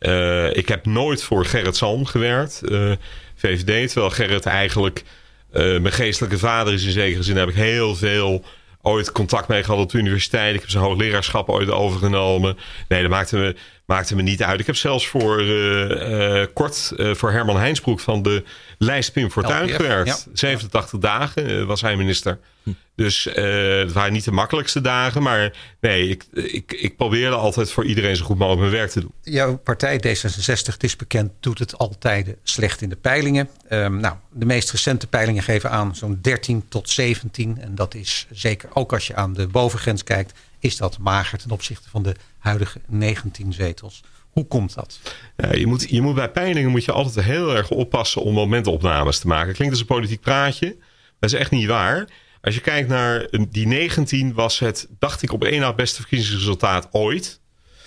[0.00, 2.60] Uh, ik heb nooit voor Gerrit Salm gewerkt.
[2.62, 2.92] Uh,
[3.34, 3.90] VVD.
[3.90, 5.04] Terwijl Gerrit eigenlijk
[5.52, 7.36] uh, mijn geestelijke vader is in zekere zin.
[7.36, 8.44] Heb ik heel veel
[8.82, 10.54] ooit contact mee gehad op de universiteit.
[10.54, 12.58] Ik heb zijn hoogleraarschap ooit overgenomen.
[12.88, 13.56] Nee, dat maakte me,
[13.86, 14.60] maakte me niet uit.
[14.60, 18.44] Ik heb zelfs voor uh, uh, kort voor Herman Heinsbroek van de
[18.78, 20.08] lijst Pim Fortuyn gewerkt.
[20.08, 20.32] Ja.
[20.32, 22.38] 87 dagen was hij minister.
[22.62, 22.70] Hm.
[22.96, 25.22] Dus het waren niet de makkelijkste dagen.
[25.22, 29.00] Maar nee, ik, ik, ik probeerde altijd voor iedereen zo goed mogelijk mijn werk te
[29.00, 29.12] doen.
[29.22, 33.48] Jouw partij D66, het is bekend, doet het altijd slecht in de peilingen.
[33.70, 37.58] Um, nou, de meest recente peilingen geven aan zo'n 13 tot 17.
[37.60, 40.32] En dat is zeker ook als je aan de bovengrens kijkt,
[40.64, 44.02] is dat mager ten opzichte van de huidige 19 zetels.
[44.30, 45.00] Hoe komt dat?
[45.36, 49.18] Ja, je, moet, je moet bij peilingen moet je altijd heel erg oppassen om momentopnames
[49.18, 49.54] te maken.
[49.54, 50.76] Klinkt als een politiek praatje.
[51.18, 52.08] Dat is echt niet waar.
[52.40, 56.00] Als je kijkt naar die 19 was het, dacht ik, op één na het beste
[56.00, 57.40] verkiezingsresultaat ooit.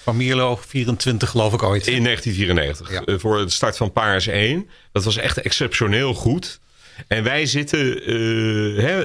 [0.03, 1.87] Van Mierlo, 24 geloof ik ooit.
[1.87, 2.91] In 1994.
[2.91, 3.13] Ja.
[3.13, 4.69] Uh, voor de start van Paars 1.
[4.91, 6.59] Dat was echt exceptioneel goed.
[7.07, 9.03] En wij zitten, uh, hè,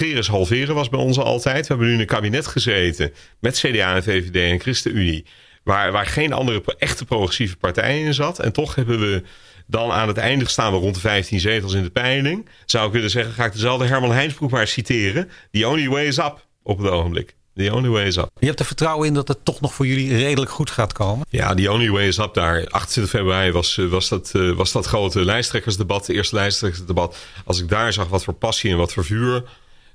[0.00, 1.60] is halveren was bij ons altijd.
[1.60, 5.24] We hebben nu in een kabinet gezeten met CDA en VVD en ChristenUnie.
[5.62, 8.38] Waar, waar geen andere echte progressieve partij in zat.
[8.38, 9.22] En toch hebben we
[9.66, 12.48] dan aan het einde staan we rond de 15 zetels in de peiling.
[12.64, 15.30] Zou ik willen zeggen, ga ik dezelfde Herman Heinsbroek maar citeren.
[15.50, 17.36] The only way is up op het ogenblik.
[17.56, 18.30] The only way is up.
[18.38, 21.26] Je hebt er vertrouwen in dat het toch nog voor jullie redelijk goed gaat komen?
[21.30, 22.66] Ja, the only way is up daar.
[22.68, 26.06] 28 februari was, eh, was, dat, uh, was dat grote lijsttrekkersdebat.
[26.06, 27.16] De eerste lijsttrekkersdebat.
[27.44, 29.44] Als ik daar zag wat voor passie en wat voor vuur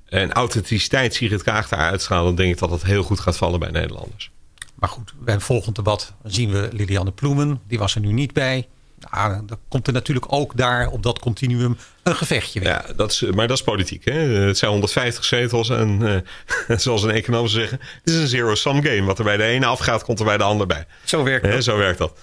[0.06, 2.26] en authenticiteit Sigrid Kaag daar uitstralen...
[2.26, 4.32] dan denk ik dat het heel goed gaat vallen bij Nederlanders.
[4.76, 7.62] Maar goed, bij een volgend debat zien we Lilianne Ploemen.
[7.68, 8.68] Die was er nu niet bij.
[9.10, 12.70] Nou, dan komt er natuurlijk ook daar op dat continuum een gevechtje weer.
[12.70, 14.06] Ja, dat is, maar dat is politiek.
[14.06, 14.14] Hè?
[14.14, 16.24] Het zijn 150 zetels en
[16.68, 19.04] uh, zoals een econoom zeggen, het is een zero-sum game.
[19.04, 20.86] Wat er bij de ene afgaat, komt er bij de ander bij.
[21.04, 21.64] Zo werkt dat.
[21.64, 22.18] zo werkt dat.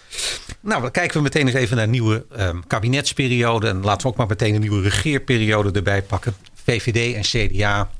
[0.61, 3.69] Nou, dan kijken we meteen eens even naar een nieuwe um, kabinetsperiode.
[3.69, 6.37] En laten we ook maar meteen een nieuwe regeerperiode erbij pakken.
[6.65, 7.91] VVD en CDA,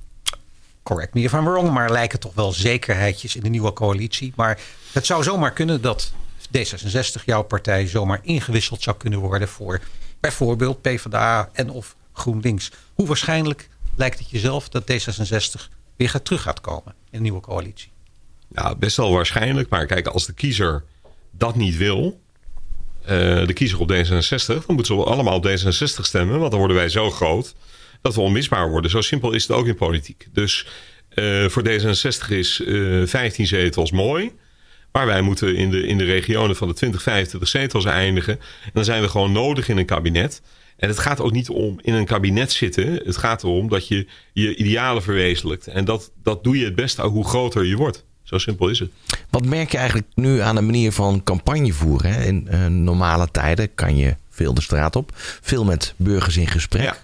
[0.83, 4.33] correct me if I'm wrong, maar lijken toch wel zekerheidjes in de nieuwe coalitie.
[4.37, 4.59] Maar
[4.93, 6.13] het zou zomaar kunnen dat
[6.57, 9.81] D66, jouw partij, zomaar ingewisseld zou kunnen worden voor
[10.21, 12.71] bijvoorbeeld PvdA en of GroenLinks.
[12.95, 15.63] Hoe waarschijnlijk lijkt het jezelf dat D66
[15.97, 17.91] weer gaat terug gaat komen in een nieuwe coalitie?
[18.55, 19.69] Ja, best wel waarschijnlijk.
[19.69, 20.85] Maar kijk, als de kiezer
[21.31, 22.21] dat niet wil,
[23.03, 23.09] uh,
[23.47, 26.39] de kiezer op D66, dan moeten ze allemaal op D66 stemmen.
[26.39, 27.55] Want dan worden wij zo groot
[28.01, 28.91] dat we onmisbaar worden.
[28.91, 30.29] Zo simpel is het ook in politiek.
[30.33, 30.67] Dus
[31.15, 34.33] uh, voor D66 is uh, 15 zetels mooi.
[34.99, 38.39] Maar wij moeten in de, in de regionen van de 20, 25 zetels eindigen.
[38.65, 40.43] En dan zijn we gewoon nodig in een kabinet.
[40.77, 42.93] En het gaat ook niet om in een kabinet zitten.
[42.93, 45.67] Het gaat erom dat je je idealen verwezenlijkt.
[45.67, 48.05] En dat, dat doe je het beste hoe groter je wordt.
[48.23, 48.91] Zo simpel is het.
[49.31, 52.25] Wat merk je eigenlijk nu aan de manier van campagne voeren?
[52.25, 55.11] In uh, normale tijden kan je veel de straat op.
[55.41, 56.83] Veel met burgers in gesprek.
[56.83, 56.97] Ja.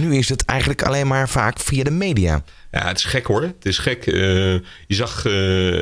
[0.00, 2.44] Nu is het eigenlijk alleen maar vaak via de media.
[2.74, 3.42] Ja, het is gek hoor.
[3.42, 4.06] Het is gek.
[4.06, 4.14] Uh,
[4.86, 5.32] je, zag, uh,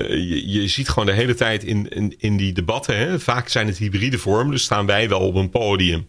[0.09, 2.97] je, je, ziet gewoon de hele tijd in, in, in die debatten.
[2.97, 4.53] Hè, vaak zijn het hybride vormen.
[4.53, 6.09] Dus staan wij wel op een podium.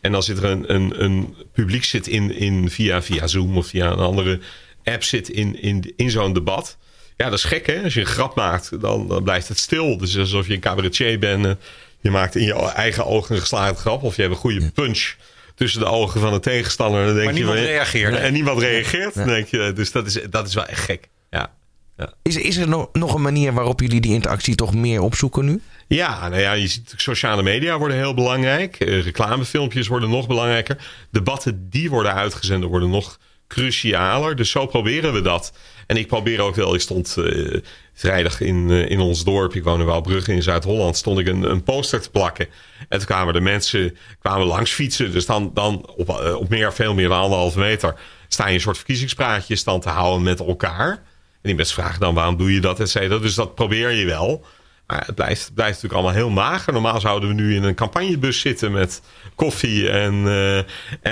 [0.00, 3.66] En dan zit er een, een, een publiek zit in, in via, via Zoom of
[3.66, 4.40] via een andere
[4.84, 6.76] app zit in, in, in zo'n debat.
[7.16, 7.82] Ja, dat is gek hè.
[7.82, 9.98] Als je een grap maakt, dan, dan blijft het stil.
[9.98, 11.56] Dus alsof je een cabaretier bent.
[12.00, 14.02] Je maakt in je eigen ogen een geslaagde grap.
[14.02, 15.14] Of je hebt een goede punch
[15.54, 17.04] tussen de ogen van de tegenstander.
[17.04, 18.14] Dan denk maar niemand je, reageert.
[18.14, 19.14] En niemand reageert.
[19.14, 21.08] Denk je, dus dat is, dat is wel echt gek.
[21.30, 21.50] Ja.
[21.96, 22.12] Ja.
[22.22, 25.60] Is, is er nog, nog een manier waarop jullie die interactie toch meer opzoeken nu?
[25.88, 28.76] Ja, nou ja, je ziet sociale media worden heel belangrijk.
[28.76, 30.76] Eh, reclamefilmpjes worden nog belangrijker.
[31.10, 33.18] Debatten die worden uitgezonden worden nog
[33.52, 34.36] crucialer.
[34.36, 35.52] Dus zo proberen we dat.
[35.86, 37.60] En ik probeer ook wel, ik stond eh,
[37.92, 41.42] vrijdag in, eh, in ons dorp, ik woon in Waalbrugge in Zuid-Holland, stond ik een,
[41.42, 42.46] een poster te plakken.
[42.88, 45.12] En toen kwamen de mensen kwamen langs fietsen.
[45.12, 47.94] Dus dan, dan op, eh, op meer, veel meer dan anderhalve meter
[48.28, 50.90] sta je een soort verkiezingspraatje stand te houden met elkaar.
[50.90, 53.18] En die mensen vragen dan waarom doe je dat, et cetera.
[53.18, 54.44] Dus dat probeer je wel.
[54.86, 56.72] Maar het blijft, het blijft natuurlijk allemaal heel mager.
[56.72, 59.02] Normaal zouden we nu in een campagnebus zitten met
[59.34, 60.58] koffie en, eh,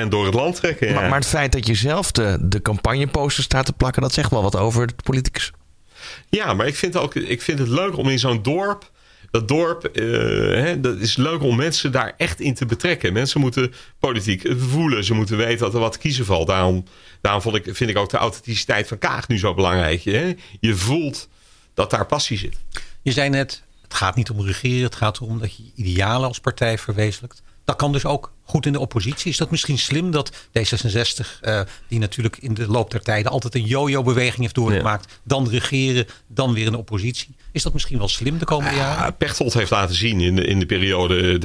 [0.00, 0.88] en door het land trekken.
[0.88, 0.94] ja.
[0.94, 4.30] Maar, maar het feit dat je zelf de, de campagneposters staat te plakken, dat zegt
[4.30, 5.52] wel wat over de politicus.
[6.28, 8.90] Ja, maar ik vind, ook, ik vind het leuk om in zo'n dorp.
[9.30, 10.04] Dat dorp, eh,
[10.64, 13.12] hè, dat is leuk om mensen daar echt in te betrekken.
[13.12, 15.04] Mensen moeten politiek voelen.
[15.04, 16.46] Ze moeten weten dat er wat kiezen valt.
[16.46, 16.84] Daarom,
[17.20, 20.02] daarom vond ik, vind ik ook de authenticiteit van Kaag nu zo belangrijk.
[20.02, 20.34] Hè?
[20.60, 21.28] Je voelt
[21.74, 22.56] dat daar passie zit.
[23.02, 24.84] Je zei net, het gaat niet om regeren.
[24.84, 27.42] Het gaat erom dat je idealen als partij verwezenlijkt.
[27.64, 29.30] Dat kan dus ook goed in de oppositie.
[29.30, 33.54] Is dat misschien slim dat D66, eh, die natuurlijk in de loop der tijden altijd
[33.54, 37.34] een yo-yo-beweging heeft doorgemaakt, dan regeren, dan weer in de oppositie.
[37.52, 39.04] Is dat misschien wel slim de komende jaren?
[39.04, 41.38] Ja, Pechtold heeft laten zien in de, in de periode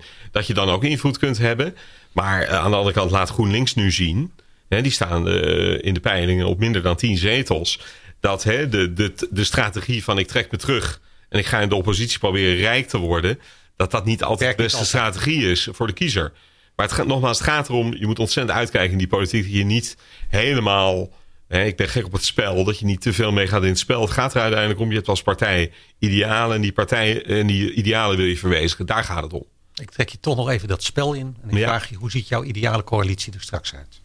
[0.00, 1.76] 13-17 dat je dan ook invloed kunt hebben.
[2.12, 4.32] Maar eh, aan de andere kant laat GroenLinks nu zien.
[4.68, 7.80] Hè, die staan eh, in de peilingen op minder dan 10 zetels.
[8.20, 11.68] Dat hè, de, de, de strategie van ik trek me terug en ik ga in
[11.68, 13.38] de oppositie proberen rijk te worden.
[13.76, 16.32] Dat dat niet altijd de beste strategie is voor de kiezer.
[16.76, 19.42] Maar het gaat, nogmaals, het gaat erom, je moet ontzettend uitkijken in die politiek.
[19.42, 19.96] Dat je niet
[20.28, 21.10] helemaal,
[21.48, 23.78] hè, ik ben gek op het spel, dat je niet te veel meegaat in het
[23.78, 24.00] spel.
[24.00, 26.56] Het gaat er uiteindelijk om, je hebt als partij idealen.
[26.56, 28.86] En die, partij, en die idealen wil je verwezenlijken.
[28.86, 29.44] Daar gaat het om.
[29.74, 31.36] Ik trek je toch nog even dat spel in.
[31.42, 31.66] En ik Ja.
[31.66, 34.00] vraag je, hoe ziet jouw ideale coalitie er straks uit?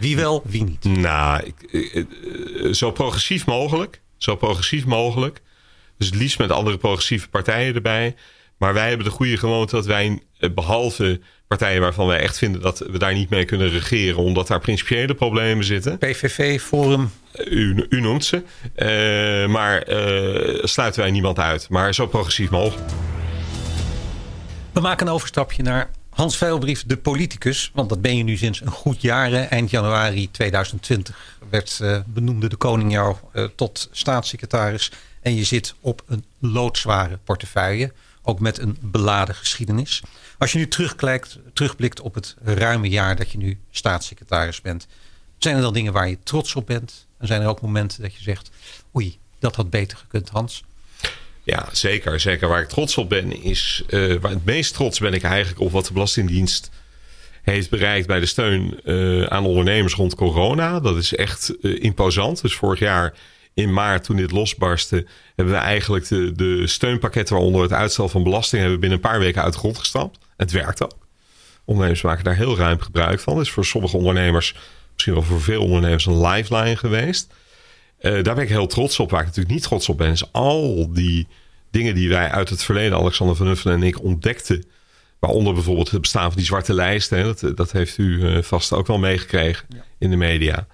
[0.00, 0.84] Wie wel, wie niet?
[0.84, 4.00] Nou, ik, eh, eh, zo progressief mogelijk.
[4.16, 5.40] Zo progressief mogelijk.
[5.98, 8.14] Dus het liefst met andere progressieve partijen erbij.
[8.58, 12.60] Maar wij hebben de goede gewoonte dat wij, eh, behalve partijen waarvan wij echt vinden
[12.60, 15.98] dat we daar niet mee kunnen regeren, omdat daar principiële problemen zitten.
[15.98, 17.10] PVV, Forum,
[17.44, 18.42] U, u noemt ze.
[19.48, 19.82] Maar
[20.68, 21.68] sluiten wij niemand uit.
[21.68, 22.90] Maar zo progressief mogelijk.
[24.72, 27.70] We maken een overstapje naar Hans Veilbrief, de politicus.
[27.74, 29.32] Want dat ben je nu sinds een goed jaar.
[29.32, 34.92] Eind januari 2020 werd, eh, benoemde de koning jou eh, tot staatssecretaris.
[35.20, 37.92] En je zit op een loodzware portefeuille.
[38.22, 40.02] Ook met een beladen geschiedenis.
[40.38, 44.86] Als je nu terugkijkt, terugblikt op het ruime jaar dat je nu staatssecretaris bent.
[45.38, 47.06] Zijn er dan dingen waar je trots op bent?
[47.18, 48.50] En zijn er ook momenten dat je zegt...
[48.96, 50.64] oei, dat had beter gekund, Hans.
[51.42, 52.20] Ja, zeker.
[52.20, 53.82] Zeker waar ik trots op ben is...
[53.88, 56.70] eh, waar het meest trots ben ik eigenlijk op wat de Belastingdienst
[57.42, 60.80] heeft bereikt bij de steun eh, aan ondernemers rond corona.
[60.80, 62.42] Dat is echt eh, imposant.
[62.42, 63.14] Dus vorig jaar
[63.54, 65.06] in maart toen dit losbarstte...
[65.34, 68.60] hebben we eigenlijk de, de steunpakketten waaronder het uitstel van belasting...
[68.62, 70.18] hebben binnen een paar weken uit de grond gestampt.
[70.36, 70.98] Het werkt ook.
[71.64, 73.36] Ondernemers maken daar heel ruim gebruik van.
[73.36, 74.54] Het is voor sommige ondernemers,
[74.92, 76.06] misschien wel voor veel ondernemers...
[76.06, 77.32] een lifeline geweest.
[78.00, 79.10] Eh, daar ben ik heel trots op.
[79.10, 81.26] Waar ik natuurlijk niet trots op ben, is al die
[81.70, 84.64] dingen die wij uit het verleden, Alexander van Huffelen en ik, ontdekten.
[85.18, 87.18] Waaronder bijvoorbeeld het bestaan van die zwarte lijsten.
[87.18, 87.24] Hè.
[87.24, 89.66] Dat, dat heeft u eh, vast ook wel meegekregen
[89.98, 90.66] in de media.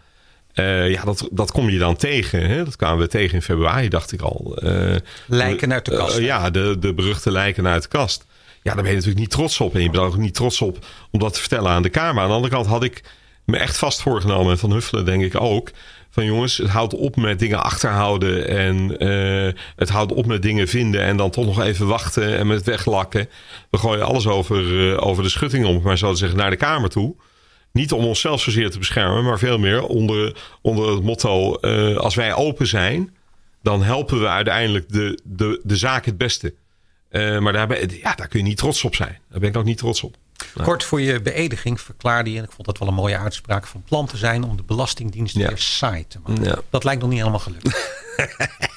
[0.53, 2.49] Eh, ja, dat, dat kom je dan tegen.
[2.49, 2.65] Hè.
[2.65, 4.59] Dat kwamen we tegen in februari, dacht ik al.
[5.27, 6.19] Lijken uit de kast.
[6.19, 8.27] ja, de, de beruchte lijken uit de kast.
[8.62, 9.75] Ja, daar ben je natuurlijk niet trots op.
[9.75, 12.23] En je bent ook niet trots op om dat te vertellen aan de Kamer.
[12.23, 13.03] Aan de andere kant had ik
[13.45, 14.53] me echt vast voorgenomen.
[14.53, 15.71] En Van Huffelen denk ik ook.
[16.17, 18.49] Van jongens, het houdt op met dingen achterhouden.
[18.49, 21.01] En eh, het houdt op met dingen vinden.
[21.01, 23.29] En dan toch nog even wachten en met weglakken.
[23.71, 26.57] We gooien alles over, eh, over de schutting om, maar zo te zeggen, naar de
[26.57, 27.15] Kamer toe.
[27.73, 32.15] Niet om onszelf zozeer te beschermen, maar veel meer onder, onder het motto: eh, als
[32.15, 33.17] wij open zijn,
[33.63, 36.55] dan helpen we uiteindelijk de, de, de zaak het beste.
[37.17, 39.19] Eh, maar daar, ben, ja, daar kun je niet trots op zijn.
[39.31, 40.17] Daar ben ik ook niet trots op.
[40.63, 43.83] Kort voor je beëdiging verklaarde je, en ik vond dat wel een mooie uitspraak, van
[43.85, 45.49] plan te zijn om de Belastingdienst Ja.
[45.49, 46.45] weer saai te maken.
[46.45, 46.59] Ja.
[46.71, 47.65] Dat lijkt nog niet helemaal gelukt.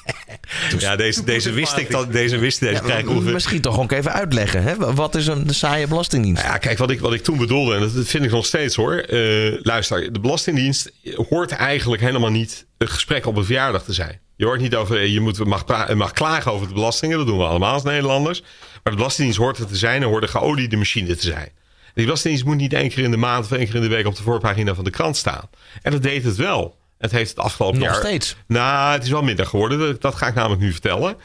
[0.78, 4.12] ja, deze, deze wist ik dat deze wist deze Ja, ongeveer- misschien toch ook even
[4.12, 4.62] uitleggen.
[4.62, 4.94] Hè?
[4.94, 6.42] Wat is een de saaie belastingdienst?
[6.42, 8.94] Ja, kijk, wat ik, wat ik toen bedoelde, en dat vind ik nog steeds hoor.
[8.94, 10.92] Eh, luister, de Belastingdienst
[11.28, 14.20] hoort eigenlijk helemaal niet een gesprek op een verjaardag te zijn.
[14.36, 17.38] Je hoort niet over, je moet, mag, pra- mag klagen over de belastingen, dat doen
[17.38, 18.40] we allemaal als Nederlanders.
[18.82, 21.48] Maar de Belastingdienst hoort het te zijn en hoort een geoliede machine te zijn.
[21.94, 24.06] Die Belastingdienst moet niet één keer in de maand of één keer in de week
[24.06, 25.48] op de voorpagina van de krant staan.
[25.82, 26.76] En dat deed het wel.
[27.00, 27.96] Het heeft het afgelopen Nog jaar.
[27.96, 28.36] steeds.
[28.46, 29.78] Nou, het is wel minder geworden.
[29.78, 31.16] Dat, dat ga ik namelijk nu vertellen.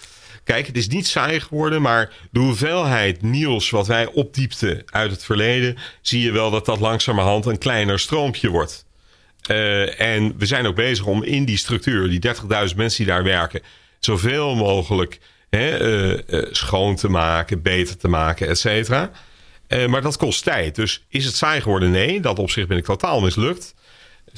[0.43, 5.25] Kijk, het is niet saai geworden, maar de hoeveelheid nieuws wat wij opdiepten uit het
[5.25, 8.85] verleden, zie je wel dat dat langzamerhand een kleiner stroompje wordt.
[9.51, 12.35] Uh, en we zijn ook bezig om in die structuur, die
[12.69, 13.61] 30.000 mensen die daar werken,
[13.99, 19.11] zoveel mogelijk hè, uh, uh, schoon te maken, beter te maken, et cetera.
[19.88, 20.75] maar dat kost tijd.
[20.75, 21.91] Dus is het saai geworden?
[21.91, 23.73] Nee, dat op zich ben ik totaal mislukt.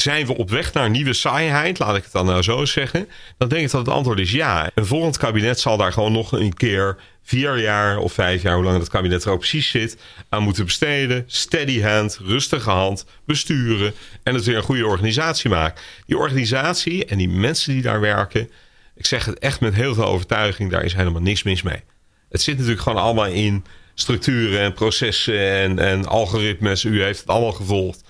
[0.01, 1.79] Zijn we op weg naar nieuwe saaiheid?
[1.79, 3.07] Laat ik het dan nou zo zeggen.
[3.37, 4.69] Dan denk ik dat het antwoord is ja.
[4.73, 8.63] Een volgend kabinet zal daar gewoon nog een keer vier jaar of vijf jaar, hoe
[8.63, 9.97] lang het kabinet er ook precies zit,
[10.29, 11.23] aan moeten besteden.
[11.27, 15.81] Steady hand, rustige hand, besturen en het weer een goede organisatie maken.
[16.05, 18.49] Die organisatie en die mensen die daar werken,
[18.95, 21.83] ik zeg het echt met heel veel overtuiging, daar is helemaal niks mis mee.
[22.29, 26.83] Het zit natuurlijk gewoon allemaal in structuren en processen en, en algoritmes.
[26.83, 28.03] U heeft het allemaal gevolgd.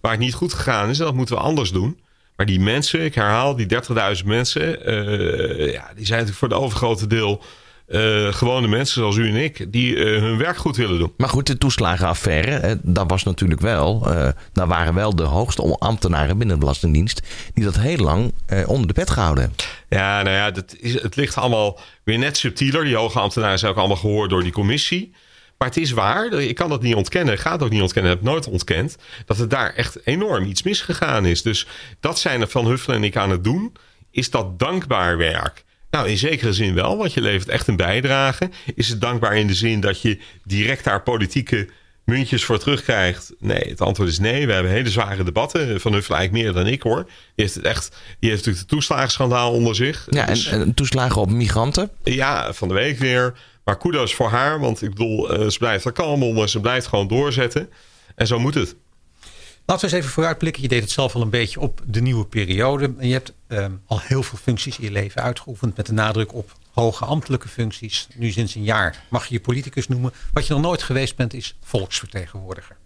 [0.00, 1.98] Waar het niet goed gegaan is, en dat moeten we anders doen.
[2.36, 3.66] Maar die mensen, ik herhaal, die
[4.18, 7.42] 30.000 mensen, uh, ja, die zijn natuurlijk voor het overgrote deel
[7.90, 11.12] uh, gewone mensen zoals u en ik, die uh, hun werk goed willen doen.
[11.16, 16.38] Maar goed, de toeslagenaffaire, dat was natuurlijk wel, uh, daar waren wel de hoogste ambtenaren
[16.38, 17.22] binnen de Belastingdienst
[17.54, 18.32] die dat heel lang
[18.66, 19.54] onder de pet gehouden
[19.88, 22.84] Ja, nou ja, dat is, het ligt allemaal weer net subtieler.
[22.84, 25.12] Die hoge ambtenaren zijn ook allemaal gehoord door die commissie.
[25.60, 28.12] Maar het is waar, ik kan dat niet ontkennen, ik ga het ook niet ontkennen,
[28.12, 28.96] heb nooit ontkend,
[29.26, 31.42] dat het daar echt enorm iets misgegaan is.
[31.42, 31.66] Dus
[32.00, 33.72] dat zijn er Van Huffelen en ik aan het doen.
[34.10, 35.64] Is dat dankbaar werk?
[35.90, 38.50] Nou, in zekere zin wel, want je levert echt een bijdrage.
[38.74, 41.68] Is het dankbaar in de zin dat je direct daar politieke
[42.04, 43.32] muntjes voor terugkrijgt?
[43.38, 44.46] Nee, het antwoord is nee.
[44.46, 45.80] We hebben hele zware debatten.
[45.80, 47.04] Van Huffelen eigenlijk meer dan ik hoor.
[47.04, 50.06] Die heeft het echt, die heeft natuurlijk de toeslagenschandaal onder zich.
[50.10, 51.90] Ja, dus, en, toeslagen op migranten?
[52.04, 53.34] Ja, van de week weer.
[53.70, 56.48] Maar kudos voor haar, want ik bedoel, uh, ze blijft er kalm onder.
[56.48, 57.70] Ze blijft gewoon doorzetten.
[58.14, 58.76] En zo moet het.
[59.64, 60.62] Laten we eens even vooruitblikken.
[60.62, 62.94] Je deed het zelf al een beetje op de nieuwe periode.
[62.98, 66.52] Je hebt um, al heel veel functies in je leven uitgeoefend met de nadruk op
[66.72, 68.08] hoge ambtelijke functies.
[68.14, 70.12] Nu sinds een jaar mag je je politicus noemen.
[70.32, 72.76] Wat je nog nooit geweest bent is volksvertegenwoordiger.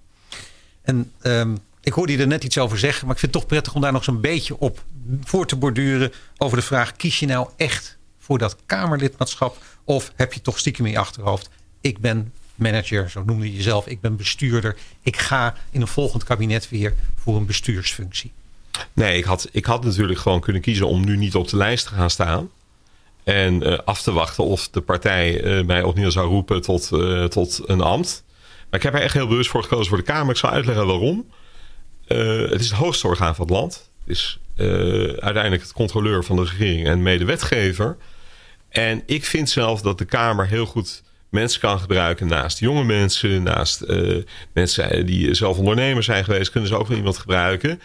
[0.82, 3.50] En um, ik hoorde je er net iets over zeggen, maar ik vind het toch
[3.50, 4.84] prettig om daar nog zo'n beetje op
[5.22, 9.56] voor te borduren over de vraag: kies je nou echt voor dat Kamerlidmaatschap?
[9.84, 13.86] Of heb je toch stiekem in je achterhoofd: ik ben manager, zo noemde je jezelf,
[13.86, 14.76] ik ben bestuurder.
[15.02, 18.32] Ik ga in een volgend kabinet weer voor een bestuursfunctie.
[18.92, 21.86] Nee, ik had, ik had natuurlijk gewoon kunnen kiezen om nu niet op de lijst
[21.86, 22.50] te gaan staan.
[23.24, 27.24] En uh, af te wachten of de partij uh, mij opnieuw zou roepen tot, uh,
[27.24, 28.24] tot een ambt.
[28.70, 30.30] Maar ik heb er echt heel bewust voor gekozen voor de Kamer.
[30.30, 31.26] Ik zal uitleggen waarom.
[32.06, 33.90] het is het hoogste orgaan van het land.
[34.04, 34.38] Het is
[35.20, 37.96] uiteindelijk het controleur van de regering en medewetgever.
[38.74, 42.26] En ik vind zelf dat de Kamer heel goed mensen kan gebruiken.
[42.26, 43.84] Naast jonge mensen, naast
[44.52, 47.80] mensen die zelf ondernemer zijn geweest, kunnen ze ook wel iemand gebruiken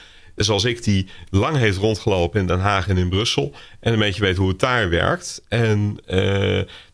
[0.46, 3.54] zoals ik, die lang heeft rondgelopen in Den Haag en in Brussel.
[3.80, 5.42] En een beetje weet hoe het daar werkt.
[5.48, 6.18] En, uh,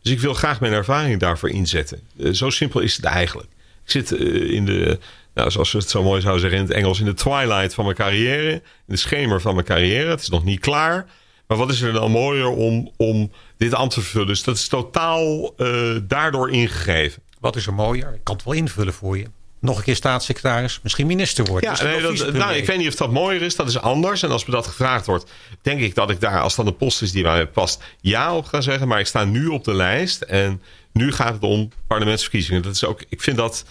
[0.02, 2.00] dus ik wil graag mijn ervaring daarvoor inzetten.
[2.16, 3.48] Uh, zo simpel is het eigenlijk.
[3.84, 4.98] Ik zit in de,
[5.34, 7.84] nou, zoals we het zo mooi zouden zeggen in het Engels, in de twilight van
[7.84, 8.52] mijn carrière.
[8.52, 10.10] In de schemer van mijn carrière.
[10.10, 11.06] Het is nog niet klaar.
[11.46, 14.26] Maar wat is er dan mooier om, om dit ambt te vervullen?
[14.26, 15.54] Dus dat is totaal
[16.02, 17.22] daardoor ingegeven.
[17.40, 18.14] Wat is er mooier?
[18.14, 19.26] Ik kan het wel invullen voor je
[19.66, 21.70] nog een keer staatssecretaris, misschien minister worden.
[21.70, 23.56] Ja, nee, dat, nou, ik weet niet of dat mooier is.
[23.56, 24.22] Dat is anders.
[24.22, 25.30] En als me dat gevraagd wordt,
[25.62, 28.44] denk ik dat ik daar, als dat een post is die mij past, ja op
[28.44, 28.88] ga zeggen.
[28.88, 32.62] Maar ik sta nu op de lijst en nu gaat het om parlementsverkiezingen.
[32.62, 33.64] Dat is ook, ik vind dat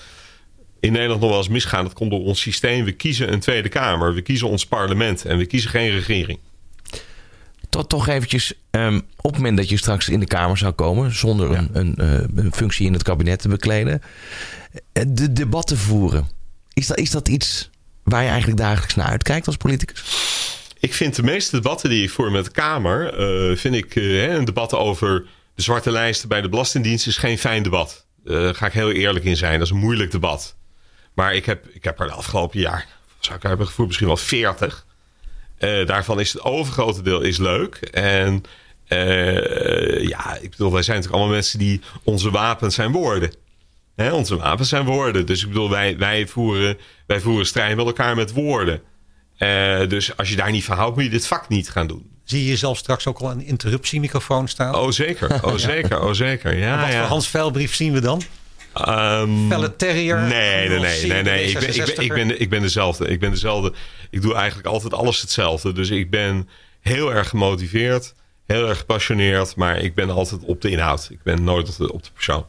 [0.80, 1.84] in Nederland nog wel eens misgaan.
[1.84, 2.86] Dat komt door ons systeem.
[2.86, 6.40] We kiezen een Tweede Kamer, we kiezen ons parlement en we kiezen geen regering.
[7.84, 11.52] Toch eventjes, um, op het moment dat je straks in de Kamer zou komen, zonder
[11.52, 14.02] een, een, uh, een functie in het kabinet te bekleden
[14.94, 16.28] eh, de debatten voeren.
[16.74, 17.70] Is dat, is dat iets
[18.04, 20.04] waar je eigenlijk dagelijks naar uitkijkt als politicus?
[20.80, 24.34] Ik vind de meeste debatten die ik voer met de Kamer, uh, vind ik uh,
[24.34, 28.06] een debat over de zwarte lijsten bij de Belastingdienst is geen fijn debat.
[28.24, 29.54] Daar ga ik heel eerlijk in zijn.
[29.60, 30.56] Dat is een moeilijk debat.
[31.14, 32.88] Maar ik heb, ik heb er de afgelopen jaar,
[33.20, 34.86] zou ik hebben gevoerd, misschien wel 40.
[35.86, 37.76] Daarvan is het overgrote deel is leuk.
[37.76, 38.44] En
[40.08, 43.32] ja, ik bedoel, wij zijn natuurlijk allemaal mensen die onze wapens zijn woorden
[43.96, 45.26] onze wapens zijn woorden.
[45.26, 48.82] Dus ik bedoel, wij, wij, voeren, wij voeren strijd met elkaar met woorden.
[49.40, 52.10] Uh, dus als je daar niet van houdt, moet je dit vak niet gaan doen.
[52.24, 54.76] Zie je jezelf straks ook al een interruptiemicrofoon staan?
[54.76, 56.58] Oh zeker, oh zeker, oh zeker.
[56.58, 57.00] Ja, wat ja.
[57.00, 58.22] voor Hans Veilbrief zien we dan?
[58.76, 60.22] Um, Felle Terrier?
[60.22, 61.08] Nee, nee, nee.
[61.08, 61.46] nee, nee.
[61.46, 63.08] Ik, ben, ik, ben, ik, ben, ik ben dezelfde.
[63.08, 63.74] Ik ben dezelfde.
[64.10, 65.72] Ik doe eigenlijk altijd alles hetzelfde.
[65.72, 66.50] Dus ik ben
[66.82, 68.14] heel erg gemotiveerd,
[68.46, 69.56] heel erg gepassioneerd.
[69.56, 71.08] Maar ik ben altijd op de inhoud.
[71.12, 72.46] Ik ben nooit op de, op de persoon.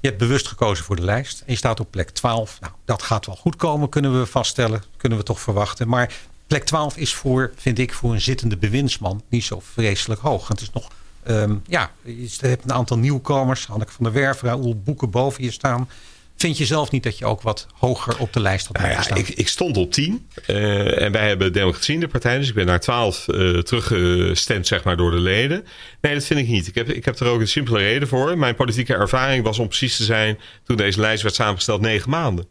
[0.00, 1.40] Je hebt bewust gekozen voor de lijst.
[1.40, 2.60] En je staat op plek 12.
[2.60, 4.82] Nou, dat gaat wel goed komen, kunnen we vaststellen.
[4.96, 5.88] Kunnen we toch verwachten.
[5.88, 6.12] Maar
[6.46, 10.48] plek 12 is voor, vind ik, voor een zittende bewindsman niet zo vreselijk hoog.
[10.48, 10.88] Het is nog,
[11.30, 13.66] um, ja, je hebt een aantal nieuwkomers.
[13.66, 15.88] Hanneke van der Werf, Raoul Boeken boven je staan.
[16.36, 19.02] vind je zelf niet dat je ook wat hoger op de lijst had nou ja,
[19.02, 19.18] staan?
[19.18, 22.54] Ik, ik, stond op 10 uh, en wij hebben Democratie in de partij, dus ik
[22.54, 25.64] ben naar 12 uh, teruggestemd zeg maar, door de leden.
[26.00, 26.66] Nee, dat vind ik niet.
[26.66, 28.38] Ik heb, ik heb er ook een simpele reden voor.
[28.38, 32.46] Mijn politieke ervaring was om precies te zijn toen deze lijst werd samengesteld negen maanden.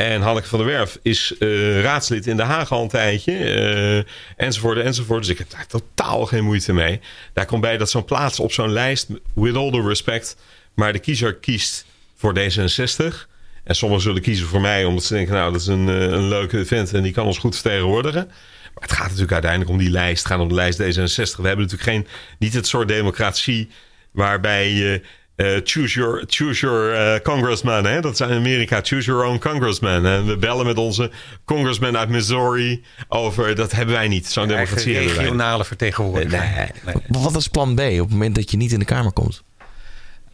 [0.00, 3.32] En Hanneke van der Werf is uh, raadslid in Den Haag al een tijdje.
[3.32, 4.02] Uh,
[4.36, 5.20] enzovoort, enzovoort.
[5.20, 7.00] Dus ik heb daar totaal geen moeite mee.
[7.32, 10.36] Daar komt bij dat zo'n plaats op zo'n lijst, with all the respect,
[10.74, 11.86] maar de kiezer kiest
[12.16, 13.28] voor D66.
[13.64, 16.64] En sommigen zullen kiezen voor mij omdat ze denken, nou, dat is een, een leuke
[16.66, 18.26] vent en die kan ons goed vertegenwoordigen.
[18.74, 20.22] Maar het gaat natuurlijk uiteindelijk om die lijst.
[20.22, 21.36] Het gaat om de lijst D66.
[21.36, 22.06] We hebben natuurlijk geen,
[22.38, 23.70] niet het soort democratie
[24.10, 25.02] waarbij je
[25.40, 27.84] uh, choose your, choose your uh, congressman.
[27.84, 28.00] Hè?
[28.00, 28.80] Dat is in Amerika.
[28.82, 30.06] Choose your own congressman.
[30.06, 31.10] En we bellen met onze
[31.44, 33.54] congressman uit Missouri over.
[33.54, 34.26] Dat hebben wij niet.
[34.26, 35.24] Zo'n democratie hebben wij.
[35.24, 36.38] regionale vertegenwoordiger.
[36.84, 37.22] Nee, nee.
[37.22, 39.42] Wat is plan B op het moment dat je niet in de Kamer komt?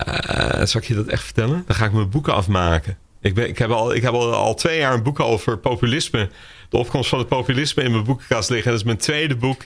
[0.07, 1.63] Uh, zal ik je dat echt vertellen?
[1.67, 2.97] Dan ga ik mijn boeken afmaken.
[3.21, 6.31] Ik, ben, ik heb, al, ik heb al, al twee jaar een boek over populisme.
[6.69, 8.71] De opkomst van het populisme in mijn boekenkast liggen.
[8.71, 9.63] Dat is mijn tweede boek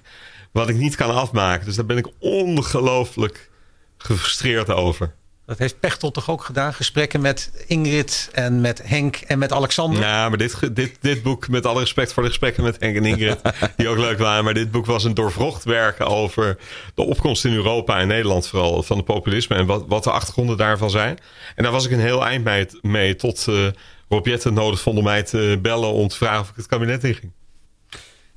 [0.53, 1.67] wat ik niet kan afmaken.
[1.67, 3.51] Dus daar ben ik ongelooflijk
[3.99, 5.15] gefrustreerd over.
[5.51, 6.75] Dat heeft Pechtel toch ook gedaan?
[6.75, 10.01] Gesprekken met Ingrid en met Henk en met Alexander?
[10.01, 13.05] Ja, maar dit, dit, dit boek, met alle respect voor de gesprekken met Henk en
[13.05, 13.41] Ingrid,
[13.77, 14.45] die ook leuk waren.
[14.45, 16.59] Maar dit boek was een doorvrocht werk over
[16.95, 20.57] de opkomst in Europa en Nederland vooral van het populisme en wat, wat de achtergronden
[20.57, 21.19] daarvan zijn.
[21.55, 23.67] En daar was ik een heel eind mee, mee tot uh,
[24.09, 27.05] Rob Jetten nodig vond om mij te bellen om te vragen of ik het kabinet
[27.05, 27.33] inging.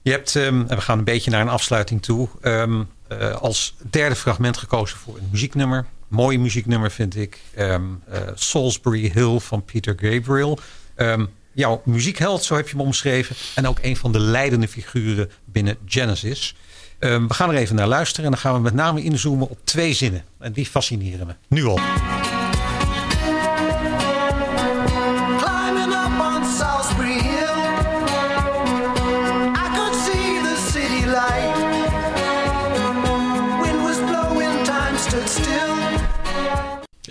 [0.01, 3.75] Je hebt, um, en we gaan een beetje naar een afsluiting toe, um, uh, als
[3.89, 5.85] derde fragment gekozen voor een muzieknummer.
[6.13, 7.39] Mooi muzieknummer vind ik.
[7.59, 10.59] Um, uh, Salisbury Hill van Peter Gabriel.
[10.95, 13.35] Um, jouw muziekheld, zo heb je hem omschreven.
[13.55, 16.55] En ook een van de leidende figuren binnen Genesis.
[16.99, 18.25] Um, we gaan er even naar luisteren.
[18.25, 20.23] En dan gaan we met name inzoomen op twee zinnen.
[20.39, 21.33] En die fascineren me.
[21.47, 21.79] Nu al.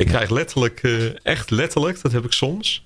[0.02, 2.84] Ik krijg letterlijk, uh, echt letterlijk, dat heb ik soms,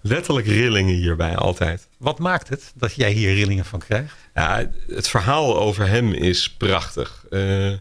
[0.00, 1.88] letterlijk rillingen hierbij altijd.
[1.98, 4.14] Wat maakt het dat jij hier rillingen van krijgt?
[4.34, 7.24] Ja, het verhaal over hem is prachtig.
[7.30, 7.72] Uh,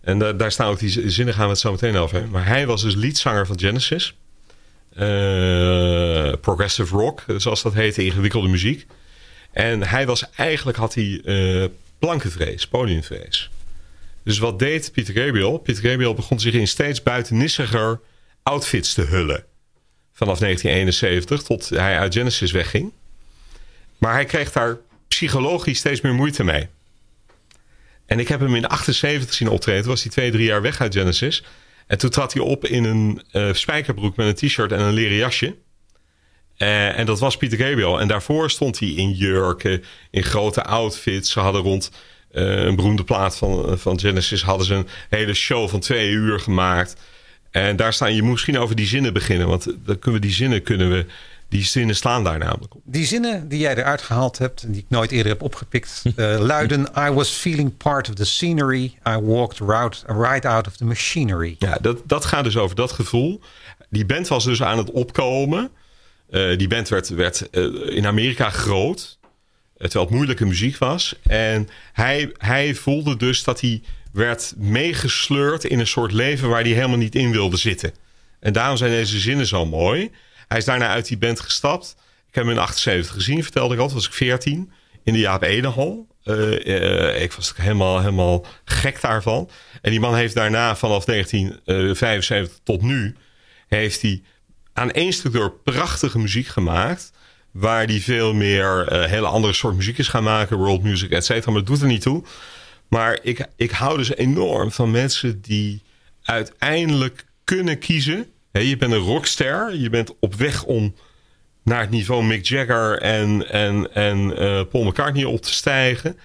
[0.00, 2.32] en da daar staan ook die zinnen, gaan we het zo meteen over hebben.
[2.32, 4.14] Maar hij was dus leadzanger van Genesis.
[4.92, 8.86] Uh, progressive rock, zoals dat heette, ingewikkelde muziek.
[9.52, 11.22] En hij was eigenlijk, had hij
[11.98, 13.50] plankenvrees, podiumvrees.
[14.24, 15.58] Dus wat deed Pieter Gabriel?
[15.58, 18.00] Pieter Gabriel begon zich in steeds buitennissiger
[18.46, 19.44] outfits te hullen.
[20.12, 22.92] Vanaf 1971 tot hij uit Genesis wegging.
[23.98, 24.78] Maar hij kreeg daar
[25.08, 26.68] psychologisch steeds meer moeite mee.
[28.06, 29.86] En ik heb hem in 78 zien optreden.
[29.86, 31.44] Was hij twee, drie jaar weg uit Genesis.
[31.86, 35.16] En toen trad hij op in een uh, spijkerbroek met een t-shirt en een leren
[35.16, 35.56] jasje.
[36.58, 38.00] Uh, en dat was Pieter Gabriel.
[38.00, 41.30] En daarvoor stond hij in jurken, in grote outfits.
[41.30, 41.90] Ze hadden rond
[42.32, 44.42] uh, een beroemde plaat van, van Genesis...
[44.42, 46.96] hadden ze een hele show van twee uur gemaakt...
[47.56, 49.48] En daar staan je moet misschien over die zinnen beginnen.
[49.48, 51.06] Want dan kunnen we die zinnen kunnen we.
[51.48, 52.80] Die zinnen staan daar namelijk op.
[52.84, 54.62] Die zinnen die jij eruit gehaald hebt.
[54.62, 56.02] En die ik nooit eerder heb opgepikt.
[56.16, 56.88] Uh, luiden.
[56.98, 58.84] I was feeling part of the scenery.
[59.08, 61.56] I walked right, right out of the machinery.
[61.58, 63.40] Ja, dat, dat gaat dus over dat gevoel.
[63.88, 65.70] Die band was dus aan het opkomen.
[66.30, 69.18] Uh, die band werd, werd uh, in Amerika groot.
[69.76, 71.14] Terwijl het moeilijke muziek was.
[71.22, 73.82] En hij, hij voelde dus dat hij
[74.16, 77.92] werd meegesleurd in een soort leven waar hij helemaal niet in wilde zitten.
[78.40, 80.10] En daarom zijn deze zinnen zo mooi.
[80.48, 81.96] Hij is daarna uit die band gestapt.
[82.28, 83.90] Ik heb hem in 78 gezien, vertelde ik al.
[83.90, 84.72] was ik 14
[85.04, 86.06] in de Jaap Edenhal.
[86.24, 89.50] Uh, uh, ik was helemaal, helemaal gek daarvan.
[89.82, 93.16] En die man heeft daarna vanaf 1975 tot nu...
[93.68, 94.22] heeft hij
[94.72, 97.12] aan één stuk door prachtige muziek gemaakt...
[97.50, 100.56] waar hij veel meer hele andere soort muziek is gaan maken.
[100.56, 101.52] World music, et cetera.
[101.52, 102.24] Maar dat doet er niet toe.
[102.88, 105.82] Maar ik, ik hou dus enorm van mensen die
[106.22, 108.26] uiteindelijk kunnen kiezen.
[108.52, 109.74] He, je bent een rockster.
[109.74, 110.94] Je bent op weg om
[111.62, 116.18] naar het niveau Mick Jagger en, en, en uh, Paul McCartney op te stijgen.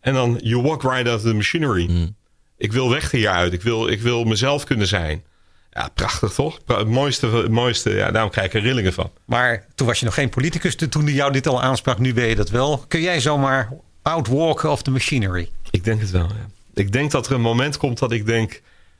[0.00, 1.86] En dan you walk right out of the machinery.
[1.90, 2.16] Mm.
[2.56, 3.52] Ik wil weg hieruit.
[3.52, 5.24] Ik wil, ik wil mezelf kunnen zijn.
[5.70, 6.58] Ja, prachtig toch?
[6.66, 9.10] Het mooiste, het mooiste ja, daarom krijg ik er rillingen van.
[9.24, 10.74] Maar toen was je nog geen politicus.
[10.74, 12.84] Toen die jou dit al aansprak, nu ben je dat wel.
[12.88, 15.48] Kun jij zomaar outwalken of the machinery?
[15.78, 16.48] Ik denk het wel, ja.
[16.74, 18.52] Ik denk dat er een moment komt dat ik denk...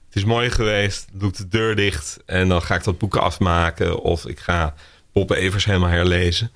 [0.06, 2.18] het is mooi geweest, doe ik de deur dicht...
[2.26, 4.00] en dan ga ik dat boeken afmaken...
[4.00, 4.74] of ik ga
[5.12, 6.50] Bob Evers helemaal herlezen.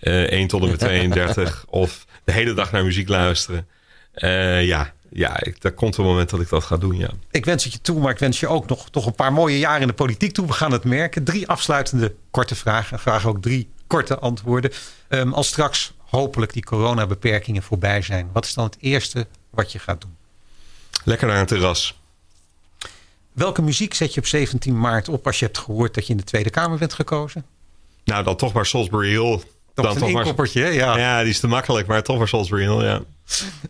[0.00, 1.64] Uh, 1 tot en met 32.
[1.68, 3.66] of de hele dag naar muziek luisteren.
[4.14, 7.10] Uh, ja, ja, ik, daar komt een moment dat ik dat ga doen, ja.
[7.30, 9.58] Ik wens het je toe, maar ik wens je ook nog toch een paar mooie
[9.58, 10.46] jaren in de politiek toe.
[10.46, 11.24] We gaan het merken.
[11.24, 12.92] Drie afsluitende korte vragen.
[12.92, 14.70] En graag ook drie korte antwoorden.
[15.08, 18.28] Um, als straks hopelijk die coronabeperkingen voorbij zijn.
[18.32, 20.16] Wat is dan het eerste wat je gaat doen?
[21.04, 21.98] Lekker naar een terras.
[23.32, 26.18] Welke muziek zet je op 17 maart op als je hebt gehoord dat je in
[26.18, 27.44] de Tweede Kamer bent gekozen?
[28.04, 29.40] Nou, dan toch maar Salisbury Hill.
[29.74, 30.68] Dat dan is een inkoppertje, hè?
[30.68, 30.98] Ja.
[30.98, 33.02] ja, die is te makkelijk, maar toch maar Salisbury Hill, ja.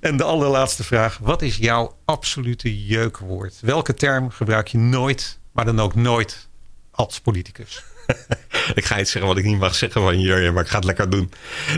[0.01, 1.19] En de allerlaatste vraag.
[1.19, 3.59] Wat is jouw absolute jeukwoord?
[3.61, 6.49] Welke term gebruik je nooit, maar dan ook nooit
[6.91, 7.83] als politicus?
[8.75, 10.85] ik ga iets zeggen wat ik niet mag zeggen van Jurjen, maar ik ga het
[10.85, 11.33] lekker doen.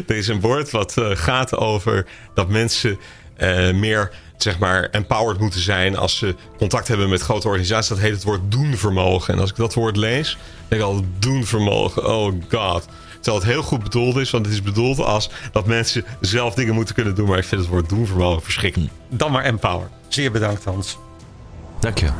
[0.06, 2.98] Er is een woord wat uh, gaat over dat mensen
[3.38, 7.88] uh, meer zeg maar empowered moeten zijn als ze contact hebben met grote organisaties.
[7.88, 9.34] Dat heet het woord doenvermogen.
[9.34, 10.36] En als ik dat woord lees,
[10.68, 12.06] denk ik al doenvermogen.
[12.06, 12.88] Oh god.
[13.20, 16.74] Terwijl het heel goed bedoeld is, want het is bedoeld als dat mensen zelf dingen
[16.74, 17.28] moeten kunnen doen.
[17.28, 18.92] Maar ik vind het woord doenvermogen verschrikkelijk.
[19.08, 19.88] Dan maar empower.
[20.08, 20.98] Zeer bedankt Hans.
[21.80, 22.14] Dankjewel.